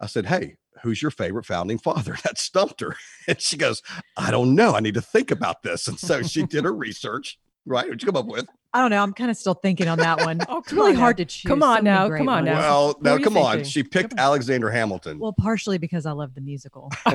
I 0.00 0.06
said, 0.06 0.26
Hey, 0.26 0.56
who's 0.82 1.00
your 1.00 1.10
favorite 1.10 1.46
founding 1.46 1.78
father? 1.78 2.16
That 2.24 2.38
stumped 2.38 2.80
her. 2.80 2.96
And 3.28 3.40
she 3.40 3.56
goes, 3.56 3.82
I 4.16 4.30
don't 4.30 4.54
know. 4.54 4.74
I 4.74 4.80
need 4.80 4.94
to 4.94 5.00
think 5.00 5.30
about 5.30 5.62
this. 5.62 5.86
And 5.86 5.98
so 5.98 6.22
she 6.22 6.44
did 6.44 6.64
her 6.64 6.74
research. 6.74 7.38
Right? 7.64 7.84
What'd 7.84 8.02
you 8.02 8.06
come 8.06 8.16
up 8.16 8.26
with? 8.26 8.46
I 8.72 8.80
don't 8.80 8.90
know. 8.90 9.02
I'm 9.02 9.12
kind 9.12 9.30
of 9.30 9.36
still 9.36 9.54
thinking 9.54 9.88
on 9.88 9.98
that 9.98 10.20
one. 10.20 10.40
oh, 10.48 10.58
it's 10.58 10.72
really 10.72 10.94
hard 10.94 11.16
to 11.16 11.24
choose. 11.24 11.48
Come 11.48 11.62
on 11.62 11.78
so 11.78 11.82
now. 11.82 12.08
Come 12.08 12.28
on 12.28 12.44
ones. 12.44 12.46
now. 12.46 12.60
Well, 12.60 12.98
now 13.00 13.14
come 13.14 13.34
thinking? 13.34 13.42
on. 13.42 13.64
She 13.64 13.82
picked 13.82 14.14
Alexander 14.18 14.70
Hamilton. 14.70 15.18
Well, 15.18 15.32
partially 15.32 15.78
because 15.78 16.06
I 16.06 16.12
love 16.12 16.34
the 16.34 16.40
musical. 16.40 16.92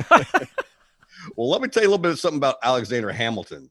well, 1.36 1.48
let 1.48 1.62
me 1.62 1.68
tell 1.68 1.82
you 1.82 1.88
a 1.88 1.90
little 1.90 1.98
bit 2.02 2.10
of 2.10 2.18
something 2.18 2.38
about 2.38 2.56
Alexander 2.62 3.12
Hamilton. 3.12 3.70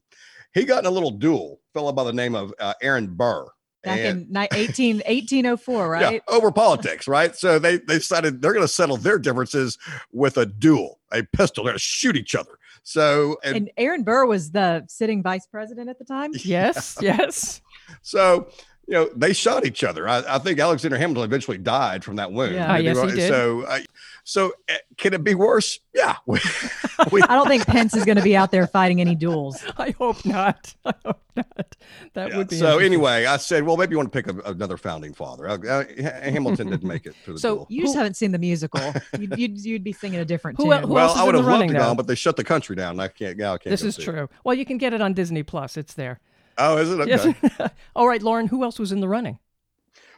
He 0.54 0.64
got 0.64 0.80
in 0.80 0.86
a 0.86 0.90
little 0.90 1.10
duel, 1.10 1.60
fellow 1.72 1.92
by 1.92 2.04
the 2.04 2.12
name 2.12 2.34
of 2.34 2.52
uh, 2.58 2.74
Aaron 2.82 3.14
Burr 3.14 3.46
back 3.82 4.00
and, 4.00 4.28
in 4.28 4.48
18, 4.52 4.96
1804, 4.96 5.88
right? 5.88 6.12
Yeah, 6.14 6.18
over 6.28 6.50
politics, 6.50 7.08
right? 7.08 7.34
So 7.34 7.58
they, 7.58 7.78
they 7.78 7.94
decided 7.98 8.40
they're 8.40 8.52
going 8.52 8.64
to 8.64 8.72
settle 8.72 8.96
their 8.96 9.18
differences 9.18 9.78
with 10.12 10.36
a 10.36 10.46
duel, 10.46 11.00
a 11.12 11.22
pistol. 11.22 11.64
They're 11.64 11.72
going 11.72 11.78
to 11.78 11.84
shoot 11.84 12.16
each 12.16 12.34
other. 12.34 12.58
So, 12.84 13.36
and, 13.44 13.56
and 13.56 13.70
Aaron 13.76 14.02
Burr 14.02 14.26
was 14.26 14.50
the 14.50 14.84
sitting 14.88 15.22
vice 15.22 15.46
president 15.46 15.88
at 15.88 15.98
the 15.98 16.04
time. 16.04 16.32
Yes, 16.44 16.98
yes. 17.00 17.60
So, 18.02 18.48
you 18.86 18.94
know, 18.94 19.08
they 19.14 19.32
shot 19.32 19.64
each 19.64 19.84
other. 19.84 20.08
I, 20.08 20.22
I, 20.28 20.38
think 20.38 20.58
Alexander 20.58 20.98
Hamilton 20.98 21.24
eventually 21.24 21.58
died 21.58 22.04
from 22.04 22.16
that 22.16 22.32
wound. 22.32 22.54
Yeah, 22.54 22.76
yes, 22.78 23.00
he 23.00 23.12
did. 23.12 23.28
So, 23.28 23.62
uh, 23.62 23.78
so 24.24 24.52
uh, 24.68 24.74
can 24.96 25.14
it 25.14 25.24
be 25.24 25.34
worse? 25.34 25.80
Yeah. 25.94 26.16
We, 26.26 27.20
we, 27.20 27.22
I 27.22 27.34
don't 27.34 27.48
think 27.48 27.66
Pence 27.66 27.96
is 27.96 28.04
going 28.04 28.18
to 28.18 28.22
be 28.22 28.36
out 28.36 28.52
there 28.52 28.66
fighting 28.66 29.00
any 29.00 29.16
duels. 29.16 29.64
I 29.76 29.90
hope 29.98 30.24
not. 30.24 30.72
I 30.84 30.94
hope 31.04 31.20
not. 31.34 31.76
That 32.12 32.28
yeah, 32.28 32.36
would 32.36 32.48
be. 32.48 32.56
So 32.56 32.78
anyway, 32.78 33.24
I 33.24 33.38
said, 33.38 33.64
well, 33.64 33.76
maybe 33.76 33.92
you 33.92 33.96
want 33.96 34.12
to 34.12 34.22
pick 34.22 34.32
a, 34.32 34.50
another 34.50 34.76
founding 34.76 35.12
father. 35.12 35.48
Uh, 35.48 35.58
uh 35.58 35.84
Hamilton 36.30 36.70
didn't 36.70 36.86
make 36.86 37.06
it 37.06 37.16
to 37.24 37.32
the 37.32 37.40
so 37.40 37.54
duel. 37.54 37.66
you 37.70 37.82
just 37.82 37.96
haven't 37.96 38.14
seen 38.14 38.30
the 38.30 38.38
musical. 38.38 38.92
You'd, 39.18 39.38
you'd, 39.38 39.64
you'd 39.64 39.84
be 39.84 39.92
singing 39.92 40.20
a 40.20 40.24
different 40.24 40.58
who, 40.58 40.70
tune. 40.70 40.82
Who 40.82 40.92
well, 40.92 41.12
I 41.16 41.24
would 41.24 41.34
have 41.34 41.44
loved 41.44 41.68
to 41.68 41.74
go, 41.74 41.94
but 41.94 42.06
they 42.06 42.14
shut 42.14 42.36
the 42.36 42.44
country 42.44 42.76
down. 42.76 43.00
I 43.00 43.08
can't. 43.08 43.36
Now 43.38 43.54
I 43.54 43.58
can't. 43.58 43.70
This 43.70 43.82
is 43.82 43.96
true. 43.96 44.24
It. 44.24 44.30
Well, 44.44 44.54
you 44.54 44.64
can 44.64 44.78
get 44.78 44.92
it 44.92 45.00
on 45.00 45.14
Disney 45.14 45.42
Plus. 45.42 45.76
It's 45.76 45.94
there. 45.94 46.20
Oh, 46.58 46.76
is 46.78 46.90
it? 46.90 47.00
Okay. 47.00 47.34
Yes. 47.58 47.70
All 47.96 48.08
right, 48.08 48.22
Lauren. 48.22 48.46
Who 48.48 48.62
else 48.62 48.78
was 48.78 48.92
in 48.92 49.00
the 49.00 49.08
running? 49.08 49.38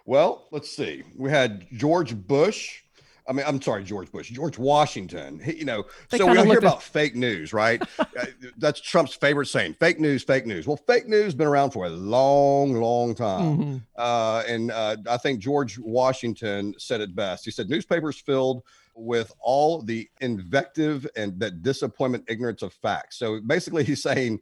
Well, 0.06 0.48
let's 0.50 0.70
see. 0.70 1.02
We 1.16 1.30
had 1.30 1.66
George 1.72 2.14
Bush. 2.14 2.82
I 3.26 3.32
mean, 3.32 3.46
I'm 3.48 3.62
sorry, 3.62 3.84
George 3.84 4.12
Bush, 4.12 4.28
George 4.28 4.58
Washington. 4.58 5.40
He, 5.40 5.56
you 5.56 5.64
know, 5.64 5.84
they 6.10 6.18
so 6.18 6.26
we 6.26 6.36
all 6.36 6.44
hear 6.44 6.58
about 6.58 6.82
fake 6.82 7.16
news, 7.16 7.52
right? 7.52 7.82
Uh, 8.16 8.26
that's 8.58 8.80
Trump's 8.80 9.14
favorite 9.14 9.46
saying: 9.46 9.74
fake 9.74 9.98
news, 9.98 10.22
fake 10.22 10.46
news. 10.46 10.68
Well, 10.68 10.76
fake 10.76 11.08
news 11.08 11.24
has 11.24 11.34
been 11.34 11.48
around 11.48 11.72
for 11.72 11.86
a 11.86 11.90
long, 11.90 12.74
long 12.74 13.12
time, 13.14 13.58
mm-hmm. 13.58 13.76
uh, 13.96 14.44
and 14.46 14.70
uh, 14.70 14.96
I 15.08 15.16
think 15.16 15.40
George 15.40 15.78
Washington 15.80 16.74
said 16.78 17.00
it 17.00 17.16
best. 17.16 17.44
He 17.44 17.50
said, 17.50 17.68
"Newspapers 17.68 18.20
filled." 18.20 18.62
with 18.96 19.32
all 19.40 19.82
the 19.82 20.08
invective 20.20 21.04
and 21.16 21.38
that 21.40 21.62
disappointment 21.62 22.24
ignorance 22.28 22.62
of 22.62 22.72
facts 22.72 23.18
so 23.18 23.40
basically 23.40 23.82
he's 23.82 24.00
saying 24.00 24.38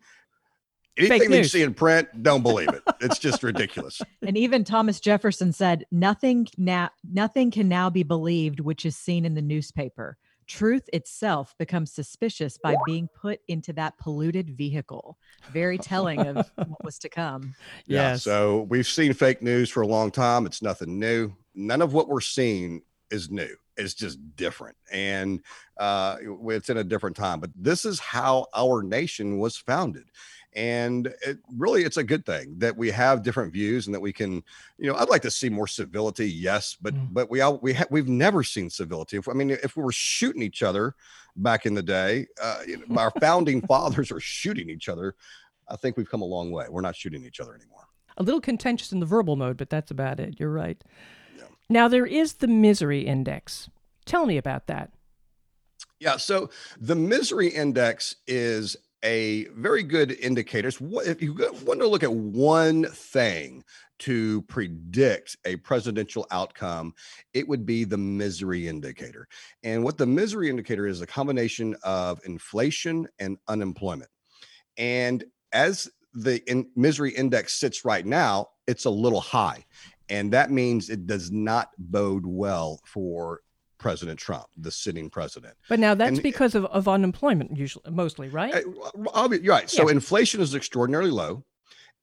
anything 0.98 1.30
that 1.30 1.38
you 1.38 1.44
see 1.44 1.62
in 1.62 1.74
print, 1.74 2.22
don't 2.22 2.42
believe 2.42 2.68
it. 2.68 2.82
It's 3.02 3.18
just 3.18 3.42
ridiculous. 3.42 4.00
And 4.24 4.36
even 4.36 4.62
Thomas 4.62 5.00
Jefferson 5.00 5.52
said, 5.52 5.86
"Nothing 5.90 6.46
now, 6.56 6.90
nothing 7.10 7.50
can 7.50 7.68
now 7.68 7.90
be 7.90 8.04
believed 8.04 8.60
which 8.60 8.86
is 8.86 8.96
seen 8.96 9.24
in 9.24 9.34
the 9.34 9.42
newspaper. 9.42 10.18
Truth 10.46 10.88
itself 10.92 11.52
becomes 11.58 11.92
suspicious 11.92 12.58
by 12.62 12.76
being 12.86 13.08
put 13.08 13.40
into 13.48 13.72
that 13.72 13.98
polluted 13.98 14.56
vehicle." 14.56 15.18
Very 15.50 15.78
telling 15.78 16.20
of 16.20 16.48
what 16.54 16.84
was 16.84 16.98
to 17.00 17.08
come. 17.08 17.56
Yeah. 17.86 18.12
Yes. 18.12 18.22
So 18.22 18.68
we've 18.70 18.86
seen 18.86 19.12
fake 19.14 19.42
news 19.42 19.68
for 19.68 19.82
a 19.82 19.86
long 19.88 20.12
time. 20.12 20.46
It's 20.46 20.62
nothing 20.62 21.00
new. 21.00 21.32
None 21.56 21.82
of 21.82 21.92
what 21.92 22.08
we're 22.08 22.20
seeing 22.20 22.82
is 23.10 23.30
new 23.30 23.56
it's 23.76 23.94
just 23.94 24.18
different 24.36 24.76
and 24.90 25.40
uh, 25.78 26.16
it's 26.46 26.68
in 26.68 26.76
a 26.76 26.84
different 26.84 27.16
time 27.16 27.40
but 27.40 27.50
this 27.56 27.84
is 27.84 27.98
how 27.98 28.46
our 28.54 28.82
nation 28.82 29.38
was 29.38 29.56
founded 29.56 30.04
and 30.54 31.06
it, 31.22 31.38
really 31.56 31.82
it's 31.82 31.96
a 31.96 32.04
good 32.04 32.26
thing 32.26 32.54
that 32.58 32.76
we 32.76 32.90
have 32.90 33.22
different 33.22 33.52
views 33.52 33.86
and 33.86 33.94
that 33.94 34.00
we 34.00 34.12
can 34.12 34.42
you 34.78 34.90
know 34.90 34.94
i'd 34.96 35.08
like 35.08 35.22
to 35.22 35.30
see 35.30 35.48
more 35.48 35.66
civility 35.66 36.30
yes 36.30 36.76
but 36.80 36.94
mm. 36.94 37.08
but 37.10 37.30
we 37.30 37.40
all 37.40 37.58
we 37.58 37.72
ha- 37.72 37.86
we've 37.90 38.08
never 38.08 38.42
seen 38.42 38.68
civility. 38.68 39.16
If, 39.16 39.28
i 39.28 39.32
mean 39.32 39.50
if 39.50 39.76
we 39.76 39.82
were 39.82 39.92
shooting 39.92 40.42
each 40.42 40.62
other 40.62 40.94
back 41.36 41.64
in 41.64 41.74
the 41.74 41.82
day 41.82 42.26
uh, 42.40 42.60
you 42.66 42.84
know, 42.86 42.96
our 42.96 43.10
founding 43.20 43.62
fathers 43.62 44.10
are 44.10 44.20
shooting 44.20 44.68
each 44.68 44.88
other 44.88 45.14
i 45.68 45.76
think 45.76 45.96
we've 45.96 46.10
come 46.10 46.22
a 46.22 46.26
long 46.26 46.50
way. 46.50 46.66
We're 46.68 46.82
not 46.82 46.96
shooting 46.96 47.24
each 47.24 47.40
other 47.40 47.54
anymore. 47.54 47.86
A 48.18 48.22
little 48.22 48.40
contentious 48.40 48.92
in 48.92 49.00
the 49.00 49.06
verbal 49.06 49.36
mode 49.36 49.56
but 49.56 49.70
that's 49.70 49.90
about 49.90 50.20
it. 50.20 50.38
You're 50.38 50.52
right. 50.52 50.82
Yeah. 51.36 51.44
now 51.70 51.88
there 51.88 52.06
is 52.06 52.34
the 52.34 52.48
misery 52.48 53.02
index. 53.02 53.70
Tell 54.04 54.26
me 54.26 54.36
about 54.36 54.66
that. 54.66 54.90
Yeah 55.98 56.18
so 56.18 56.50
the 56.78 56.96
misery 56.96 57.48
index 57.48 58.16
is 58.26 58.76
a 59.02 59.46
very 59.56 59.82
good 59.82 60.12
indicator. 60.12 60.68
If 60.68 61.22
you 61.22 61.34
want 61.64 61.80
to 61.80 61.88
look 61.88 62.02
at 62.02 62.12
one 62.12 62.84
thing 62.84 63.64
to 64.00 64.42
predict 64.42 65.36
a 65.44 65.56
presidential 65.56 66.26
outcome, 66.30 66.94
it 67.34 67.46
would 67.46 67.64
be 67.64 67.84
the 67.84 67.98
misery 67.98 68.68
indicator. 68.68 69.28
And 69.62 69.84
what 69.84 69.98
the 69.98 70.06
misery 70.06 70.50
indicator 70.50 70.86
is 70.86 71.00
a 71.00 71.06
combination 71.06 71.76
of 71.82 72.20
inflation 72.24 73.06
and 73.18 73.38
unemployment. 73.48 74.10
And 74.76 75.24
as 75.52 75.88
the 76.14 76.42
in 76.50 76.68
misery 76.76 77.10
index 77.10 77.54
sits 77.54 77.84
right 77.84 78.04
now, 78.04 78.48
it's 78.66 78.84
a 78.84 78.90
little 78.90 79.20
high. 79.20 79.64
And 80.08 80.32
that 80.32 80.50
means 80.50 80.90
it 80.90 81.06
does 81.06 81.30
not 81.30 81.70
bode 81.78 82.26
well 82.26 82.80
for 82.84 83.40
President 83.82 84.18
Trump, 84.18 84.46
the 84.56 84.70
sitting 84.70 85.10
president. 85.10 85.54
But 85.68 85.80
now 85.80 85.94
that's 85.94 86.12
and, 86.12 86.22
because 86.22 86.54
of, 86.54 86.64
of 86.66 86.86
unemployment, 86.86 87.56
usually, 87.56 87.90
mostly, 87.90 88.28
right? 88.28 88.64
You're 88.64 89.42
right. 89.42 89.68
So 89.68 89.88
yeah. 89.88 89.94
inflation 89.94 90.40
is 90.40 90.54
extraordinarily 90.54 91.10
low, 91.10 91.44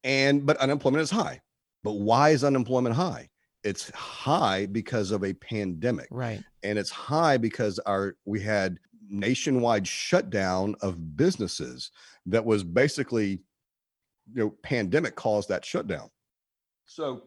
and 0.03 0.45
but 0.45 0.57
unemployment 0.57 1.01
is 1.01 1.09
high. 1.09 1.41
But 1.83 1.93
why 1.93 2.31
is 2.31 2.43
unemployment 2.43 2.95
high? 2.95 3.29
It's 3.63 3.89
high 3.91 4.65
because 4.65 5.12
of 5.12 5.24
a 5.24 5.33
pandemic, 5.33 6.07
right? 6.12 6.43
And 6.63 6.77
it's 6.77 6.89
high 6.89 7.38
because 7.38 7.79
our 7.79 8.17
we 8.25 8.41
had 8.41 8.77
nationwide 9.09 9.88
shutdown 9.88 10.75
of 10.81 11.15
businesses 11.15 11.91
that 12.25 12.43
was 12.43 12.63
basically, 12.63 13.39
you 14.33 14.43
know, 14.43 14.50
pandemic 14.63 15.15
caused 15.15 15.50
that 15.50 15.63
shutdown. 15.63 16.09
So, 16.86 17.24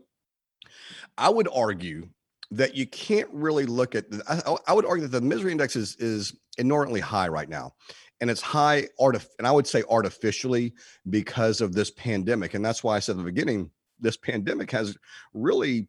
I 1.16 1.30
would 1.30 1.48
argue 1.52 2.08
that 2.52 2.74
you 2.74 2.86
can't 2.86 3.28
really 3.32 3.66
look 3.66 3.94
at. 3.94 4.04
I, 4.28 4.56
I 4.66 4.72
would 4.72 4.86
argue 4.86 5.06
that 5.06 5.20
the 5.20 5.26
misery 5.26 5.52
index 5.52 5.74
is 5.74 5.96
is 5.96 6.34
inordinately 6.58 7.00
high 7.00 7.28
right 7.28 7.48
now, 7.48 7.74
and 8.20 8.30
it's 8.30 8.42
high 8.42 8.88
artif- 9.00 9.28
and 9.38 9.46
I 9.46 9.50
would 9.50 9.66
say 9.66 9.82
artificially 9.88 10.74
because 11.08 11.60
of 11.60 11.72
this 11.72 11.90
pandemic, 11.90 12.54
and 12.54 12.64
that's 12.64 12.84
why 12.84 12.96
I 12.96 12.98
said 13.00 13.12
at 13.12 13.18
the 13.18 13.24
beginning, 13.24 13.70
this 14.00 14.16
pandemic 14.16 14.70
has 14.70 14.96
really 15.32 15.88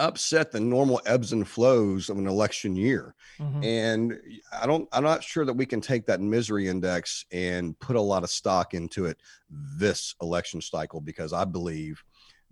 upset 0.00 0.52
the 0.52 0.60
normal 0.60 1.00
ebbs 1.06 1.32
and 1.32 1.46
flows 1.46 2.08
of 2.08 2.18
an 2.18 2.26
election 2.28 2.76
year. 2.76 3.14
Mm-hmm. 3.38 3.64
And 3.64 4.20
I 4.52 4.66
don't 4.66 4.88
I'm 4.92 5.02
not 5.02 5.24
sure 5.24 5.44
that 5.44 5.54
we 5.54 5.66
can 5.66 5.80
take 5.80 6.06
that 6.06 6.20
misery 6.20 6.68
index 6.68 7.24
and 7.32 7.78
put 7.78 7.96
a 7.96 8.00
lot 8.00 8.24
of 8.24 8.30
stock 8.30 8.74
into 8.74 9.06
it 9.06 9.18
this 9.50 10.14
election 10.20 10.60
cycle 10.60 11.00
because 11.00 11.32
I 11.32 11.44
believe 11.44 12.02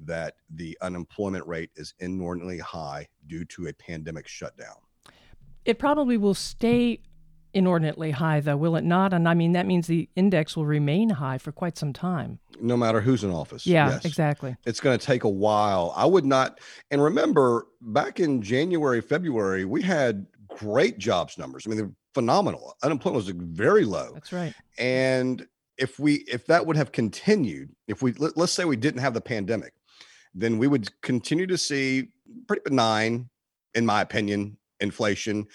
that 0.01 0.35
the 0.51 0.77
unemployment 0.83 1.47
rate 1.47 1.71
is 1.77 1.95
inordinately 2.01 2.59
high 2.59 3.07
due 3.27 3.45
to 3.47 3.69
a 3.69 3.73
pandemic 3.73 4.29
shutdown. 4.29 4.77
It 5.65 5.79
probably 5.79 6.17
will 6.17 6.35
stay 6.35 7.01
inordinately 7.55 8.11
high, 8.11 8.41
though, 8.41 8.57
will 8.57 8.77
it 8.77 8.85
not? 8.85 9.13
And 9.13 9.29
I 9.29 9.35
mean, 9.35 9.53
that 9.53 9.67
means 9.67 9.87
the 9.87 10.09
index 10.15 10.57
will 10.57 10.67
remain 10.67 11.09
high 11.09 11.39
for 11.39 11.53
quite 11.53 11.79
some 11.79 11.93
time. 11.93 12.39
No 12.61 12.77
matter 12.77 13.01
who's 13.01 13.25
in 13.25 13.31
office. 13.31 13.67
Yeah, 13.67 13.89
yes. 13.89 14.05
exactly. 14.05 14.57
It's 14.67 14.79
going 14.79 14.99
to 14.99 15.05
take 15.05 15.25
a 15.25 15.29
while. 15.29 15.93
I 15.97 16.05
would 16.05 16.25
not. 16.25 16.61
And 16.91 17.03
remember, 17.03 17.67
back 17.81 18.21
in 18.21 18.43
January, 18.43 19.01
February, 19.01 19.65
we 19.65 19.83
had 19.83 20.27
great 20.49 20.99
jobs 20.99 21.39
numbers. 21.39 21.65
I 21.67 21.71
mean, 21.71 21.79
they're 21.79 21.93
phenomenal. 22.15 22.77
Unemployment 22.83 23.25
was 23.25 23.35
very 23.35 23.85
low. 23.85 24.11
That's 24.15 24.33
right. 24.33 24.55
And 24.79 25.47
if 25.79 25.99
we 25.99 26.25
if 26.29 26.47
that 26.47 26.67
would 26.67 26.77
have 26.77 26.93
continued, 26.93 27.75
if 27.89 28.03
we 28.03 28.13
let, 28.13 28.37
let's 28.37 28.53
say 28.53 28.65
we 28.65 28.77
didn't 28.77 29.01
have 29.01 29.15
the 29.15 29.21
pandemic, 29.21 29.73
then 30.37 30.59
we 30.59 30.69
would 30.69 30.89
continue 31.01 31.47
to 31.47 31.57
see 31.57 32.09
pretty 32.47 32.63
benign, 32.65 33.29
in 33.75 33.87
my 33.87 34.03
opinion, 34.03 34.57
inflation. 34.81 35.47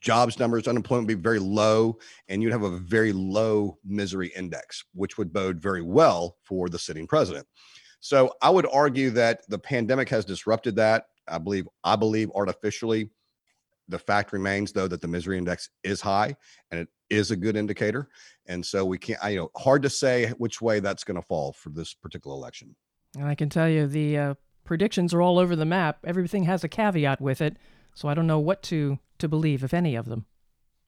Jobs 0.00 0.38
numbers, 0.38 0.66
unemployment 0.66 1.08
be 1.08 1.14
very 1.14 1.40
low, 1.40 1.98
and 2.28 2.42
you'd 2.42 2.52
have 2.52 2.62
a 2.62 2.78
very 2.78 3.12
low 3.12 3.78
misery 3.84 4.32
index, 4.34 4.84
which 4.94 5.18
would 5.18 5.32
bode 5.32 5.60
very 5.60 5.82
well 5.82 6.36
for 6.44 6.68
the 6.68 6.78
sitting 6.78 7.06
president. 7.06 7.46
So 8.00 8.32
I 8.40 8.50
would 8.50 8.66
argue 8.72 9.10
that 9.10 9.42
the 9.48 9.58
pandemic 9.58 10.08
has 10.08 10.24
disrupted 10.24 10.76
that. 10.76 11.06
I 11.26 11.38
believe, 11.38 11.68
I 11.84 11.96
believe 11.96 12.30
artificially. 12.34 13.10
The 13.88 13.98
fact 13.98 14.32
remains, 14.32 14.72
though, 14.72 14.88
that 14.88 15.00
the 15.00 15.08
misery 15.08 15.36
index 15.36 15.70
is 15.82 16.00
high 16.00 16.36
and 16.70 16.80
it 16.80 16.88
is 17.10 17.30
a 17.30 17.36
good 17.36 17.56
indicator. 17.56 18.08
And 18.46 18.64
so 18.64 18.84
we 18.84 18.98
can't, 18.98 19.18
you 19.30 19.36
know, 19.36 19.50
hard 19.56 19.82
to 19.82 19.90
say 19.90 20.28
which 20.38 20.60
way 20.60 20.78
that's 20.80 21.04
going 21.04 21.20
to 21.20 21.26
fall 21.26 21.52
for 21.52 21.70
this 21.70 21.94
particular 21.94 22.36
election. 22.36 22.76
And 23.16 23.26
I 23.26 23.34
can 23.34 23.48
tell 23.48 23.68
you 23.68 23.86
the 23.86 24.18
uh, 24.18 24.34
predictions 24.64 25.14
are 25.14 25.22
all 25.22 25.38
over 25.38 25.56
the 25.56 25.64
map. 25.64 25.98
Everything 26.04 26.44
has 26.44 26.62
a 26.64 26.68
caveat 26.68 27.20
with 27.20 27.40
it, 27.40 27.56
so 27.94 28.08
I 28.08 28.14
don't 28.14 28.26
know 28.26 28.38
what 28.38 28.62
to 28.64 28.98
to 29.18 29.28
believe, 29.28 29.64
if 29.64 29.74
any 29.74 29.96
of 29.96 30.06
them. 30.06 30.26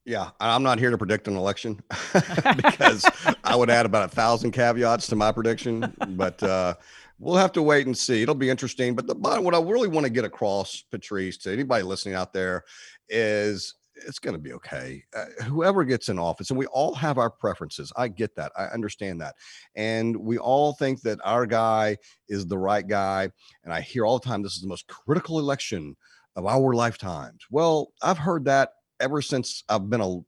Yeah, 0.04 0.30
I'm 0.40 0.62
not 0.62 0.78
here 0.78 0.90
to 0.90 0.98
predict 0.98 1.28
an 1.28 1.36
election 1.36 1.80
because 2.56 3.04
I 3.44 3.54
would 3.54 3.70
add 3.70 3.86
about 3.86 4.04
a 4.04 4.08
thousand 4.08 4.52
caveats 4.52 5.06
to 5.08 5.16
my 5.16 5.30
prediction. 5.30 5.94
But 6.10 6.42
uh, 6.42 6.74
we'll 7.18 7.36
have 7.36 7.52
to 7.52 7.62
wait 7.62 7.86
and 7.86 7.96
see. 7.96 8.22
It'll 8.22 8.34
be 8.34 8.50
interesting. 8.50 8.94
But 8.94 9.06
the 9.06 9.14
bottom 9.14 9.44
what 9.44 9.54
I 9.54 9.60
really 9.60 9.88
want 9.88 10.06
to 10.06 10.10
get 10.10 10.24
across, 10.24 10.82
Patrice, 10.90 11.36
to 11.38 11.52
anybody 11.52 11.82
listening 11.82 12.14
out 12.14 12.32
there, 12.32 12.64
is 13.08 13.74
it's 14.06 14.18
going 14.18 14.34
to 14.34 14.40
be 14.40 14.52
okay. 14.54 15.02
Uh, 15.16 15.26
whoever 15.44 15.84
gets 15.84 16.08
in 16.08 16.18
office, 16.18 16.50
and 16.50 16.58
we 16.58 16.66
all 16.66 16.94
have 16.94 17.18
our 17.18 17.30
preferences. 17.30 17.92
I 17.96 18.08
get 18.08 18.34
that. 18.36 18.52
I 18.56 18.64
understand 18.64 19.20
that. 19.20 19.34
And 19.74 20.16
we 20.16 20.38
all 20.38 20.74
think 20.74 21.02
that 21.02 21.18
our 21.24 21.46
guy 21.46 21.96
is 22.28 22.46
the 22.46 22.58
right 22.58 22.86
guy. 22.86 23.30
And 23.64 23.72
I 23.72 23.80
hear 23.80 24.06
all 24.06 24.18
the 24.18 24.26
time 24.26 24.42
this 24.42 24.56
is 24.56 24.62
the 24.62 24.68
most 24.68 24.86
critical 24.86 25.38
election 25.38 25.96
of 26.36 26.46
our 26.46 26.74
lifetimes. 26.74 27.44
Well, 27.50 27.92
I've 28.02 28.18
heard 28.18 28.44
that 28.46 28.72
ever 29.00 29.22
since 29.22 29.64
I've 29.68 29.90
been 29.90 30.00
a, 30.00 30.18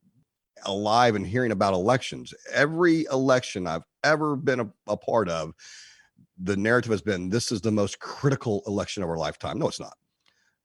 alive 0.64 1.14
and 1.14 1.26
hearing 1.26 1.52
about 1.52 1.74
elections. 1.74 2.32
Every 2.52 3.04
election 3.12 3.66
I've 3.66 3.84
ever 4.04 4.36
been 4.36 4.60
a, 4.60 4.68
a 4.86 4.96
part 4.96 5.28
of, 5.28 5.52
the 6.42 6.56
narrative 6.56 6.90
has 6.90 7.02
been 7.02 7.28
this 7.28 7.52
is 7.52 7.60
the 7.60 7.70
most 7.70 7.98
critical 8.00 8.62
election 8.66 9.02
of 9.02 9.08
our 9.08 9.18
lifetime. 9.18 9.58
No, 9.58 9.68
it's 9.68 9.80
not. 9.80 9.96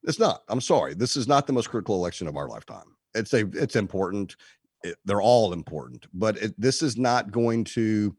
It's 0.04 0.20
not. 0.20 0.42
I'm 0.48 0.62
sorry. 0.62 0.94
This 0.94 1.16
is 1.16 1.28
not 1.28 1.48
the 1.48 1.54
most 1.54 1.70
critical 1.70 1.96
election 1.96 2.28
of 2.28 2.38
our 2.38 2.48
lifetime. 2.48 2.96
It's 3.18 3.34
a 3.34 3.48
it's 3.54 3.76
important. 3.76 4.36
It, 4.84 4.96
they're 5.06 5.22
all 5.22 5.54
important, 5.54 6.08
but 6.14 6.38
it, 6.38 6.54
this 6.60 6.82
is 6.82 6.98
not 6.98 7.32
going 7.32 7.64
to. 7.66 8.16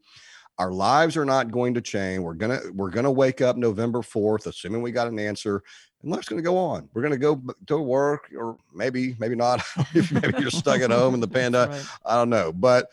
Our 0.57 0.73
lives 0.73 1.15
are 1.15 1.23
not 1.23 1.51
going 1.51 1.73
to 1.75 1.81
change. 1.81 2.19
We're 2.19 2.33
gonna 2.33 2.59
we're 2.73 2.89
gonna 2.89 3.11
wake 3.11 3.41
up 3.41 3.55
November 3.55 4.01
fourth, 4.01 4.45
assuming 4.45 4.81
we 4.81 4.91
got 4.91 5.07
an 5.07 5.17
answer, 5.17 5.63
and 6.01 6.11
life's 6.11 6.27
gonna 6.27 6.41
go 6.41 6.57
on. 6.57 6.89
We're 6.93 7.01
gonna 7.01 7.17
go 7.17 7.41
to 7.67 7.77
work, 7.77 8.29
or 8.37 8.57
maybe 8.73 9.15
maybe 9.19 9.35
not. 9.35 9.63
maybe 9.93 10.39
you're 10.39 10.51
stuck 10.51 10.81
at 10.81 10.91
home 10.91 11.13
in 11.13 11.21
the 11.21 11.27
panda. 11.29 11.69
Right. 11.71 11.85
I 12.05 12.15
don't 12.15 12.29
know, 12.29 12.51
but 12.51 12.89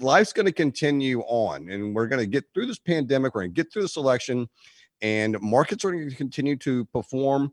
life's 0.00 0.32
going 0.32 0.46
to 0.46 0.52
continue 0.52 1.20
on, 1.22 1.68
and 1.68 1.94
we're 1.94 2.06
going 2.06 2.20
to 2.20 2.26
get 2.26 2.44
through 2.54 2.66
this 2.66 2.78
pandemic. 2.78 3.34
We're 3.34 3.42
going 3.42 3.54
to 3.54 3.62
get 3.62 3.72
through 3.72 3.82
this 3.82 3.96
election, 3.96 4.48
and 5.02 5.40
markets 5.40 5.84
are 5.84 5.92
going 5.92 6.08
to 6.08 6.16
continue 6.16 6.56
to 6.56 6.84
perform 6.86 7.52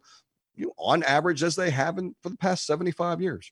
you 0.56 0.68
know, 0.68 0.74
on 0.78 1.04
average 1.04 1.44
as 1.44 1.56
they 1.56 1.70
have 1.70 1.96
been 1.96 2.16
for 2.22 2.30
the 2.30 2.38
past 2.38 2.66
75 2.66 3.22
years. 3.22 3.52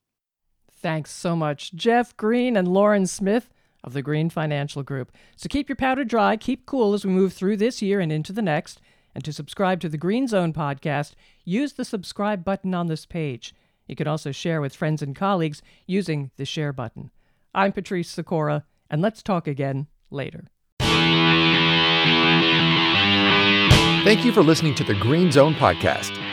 Thanks 0.83 1.11
so 1.11 1.33
much, 1.33 1.73
Jeff 1.73 2.15
Green 2.17 2.57
and 2.57 2.67
Lauren 2.67 3.07
Smith 3.07 3.49
of 3.85 3.93
the 3.93 4.01
Green 4.01 4.29
Financial 4.29 4.83
Group. 4.83 5.13
So 5.37 5.47
keep 5.47 5.69
your 5.69 5.77
powder 5.77 6.03
dry, 6.03 6.35
keep 6.35 6.65
cool 6.65 6.93
as 6.93 7.05
we 7.05 7.11
move 7.11 7.31
through 7.31 7.55
this 7.55 7.81
year 7.81 8.01
and 8.01 8.11
into 8.11 8.33
the 8.33 8.41
next. 8.41 8.81
And 9.15 9.23
to 9.23 9.31
subscribe 9.31 9.79
to 9.79 9.87
the 9.87 9.97
Green 9.97 10.27
Zone 10.27 10.51
podcast, 10.51 11.13
use 11.45 11.71
the 11.73 11.85
subscribe 11.85 12.43
button 12.43 12.73
on 12.73 12.87
this 12.87 13.05
page. 13.05 13.55
You 13.87 13.95
can 13.95 14.07
also 14.07 14.33
share 14.33 14.59
with 14.59 14.75
friends 14.75 15.01
and 15.01 15.15
colleagues 15.15 15.61
using 15.87 16.31
the 16.35 16.43
share 16.43 16.73
button. 16.73 17.11
I'm 17.55 17.71
Patrice 17.71 18.09
Sikora, 18.09 18.65
and 18.89 19.01
let's 19.01 19.23
talk 19.23 19.47
again 19.47 19.87
later. 20.11 20.47
Thank 24.03 24.25
you 24.25 24.33
for 24.33 24.43
listening 24.43 24.75
to 24.75 24.83
the 24.83 24.95
Green 24.95 25.31
Zone 25.31 25.53
podcast. 25.53 26.32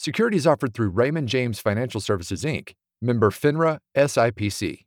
Securities 0.00 0.46
offered 0.46 0.72
through 0.72 0.88
Raymond 0.88 1.28
James 1.28 1.60
Financial 1.60 2.00
Services 2.00 2.42
Inc., 2.42 2.72
member 3.02 3.28
FINRA 3.28 3.80
SIPC. 3.94 4.86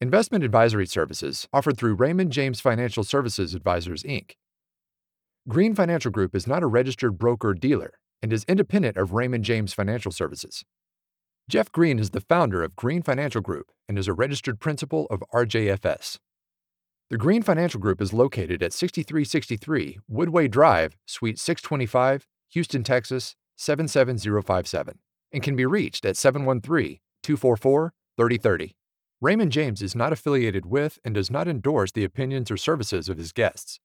Investment 0.00 0.42
advisory 0.42 0.88
services 0.88 1.46
offered 1.52 1.78
through 1.78 1.94
Raymond 1.94 2.32
James 2.32 2.60
Financial 2.60 3.04
Services 3.04 3.54
Advisors 3.54 4.02
Inc. 4.02 4.32
Green 5.46 5.72
Financial 5.72 6.10
Group 6.10 6.34
is 6.34 6.48
not 6.48 6.64
a 6.64 6.66
registered 6.66 7.16
broker 7.16 7.54
dealer 7.54 7.92
and 8.20 8.32
is 8.32 8.44
independent 8.48 8.96
of 8.96 9.12
Raymond 9.12 9.44
James 9.44 9.72
Financial 9.72 10.10
Services. 10.10 10.64
Jeff 11.48 11.70
Green 11.70 12.00
is 12.00 12.10
the 12.10 12.20
founder 12.20 12.64
of 12.64 12.74
Green 12.74 13.02
Financial 13.02 13.40
Group 13.40 13.70
and 13.88 13.96
is 13.96 14.08
a 14.08 14.12
registered 14.12 14.58
principal 14.58 15.06
of 15.10 15.22
RJFS. 15.32 16.18
The 17.08 17.18
Green 17.18 17.42
Financial 17.42 17.78
Group 17.78 18.02
is 18.02 18.12
located 18.12 18.64
at 18.64 18.72
6363 18.72 20.00
Woodway 20.10 20.50
Drive, 20.50 20.96
Suite 21.06 21.38
625, 21.38 22.26
Houston, 22.48 22.82
Texas 22.82 23.36
77057 23.58 24.98
and 25.32 25.42
can 25.42 25.56
be 25.56 25.66
reached 25.66 26.04
at 26.06 26.16
713 26.16 26.98
244 27.22 27.92
3030. 28.16 28.74
Raymond 29.20 29.50
James 29.50 29.82
is 29.82 29.96
not 29.96 30.12
affiliated 30.12 30.64
with 30.64 30.98
and 31.04 31.14
does 31.14 31.30
not 31.30 31.48
endorse 31.48 31.92
the 31.92 32.04
opinions 32.04 32.50
or 32.50 32.56
services 32.56 33.08
of 33.08 33.18
his 33.18 33.32
guests. 33.32 33.80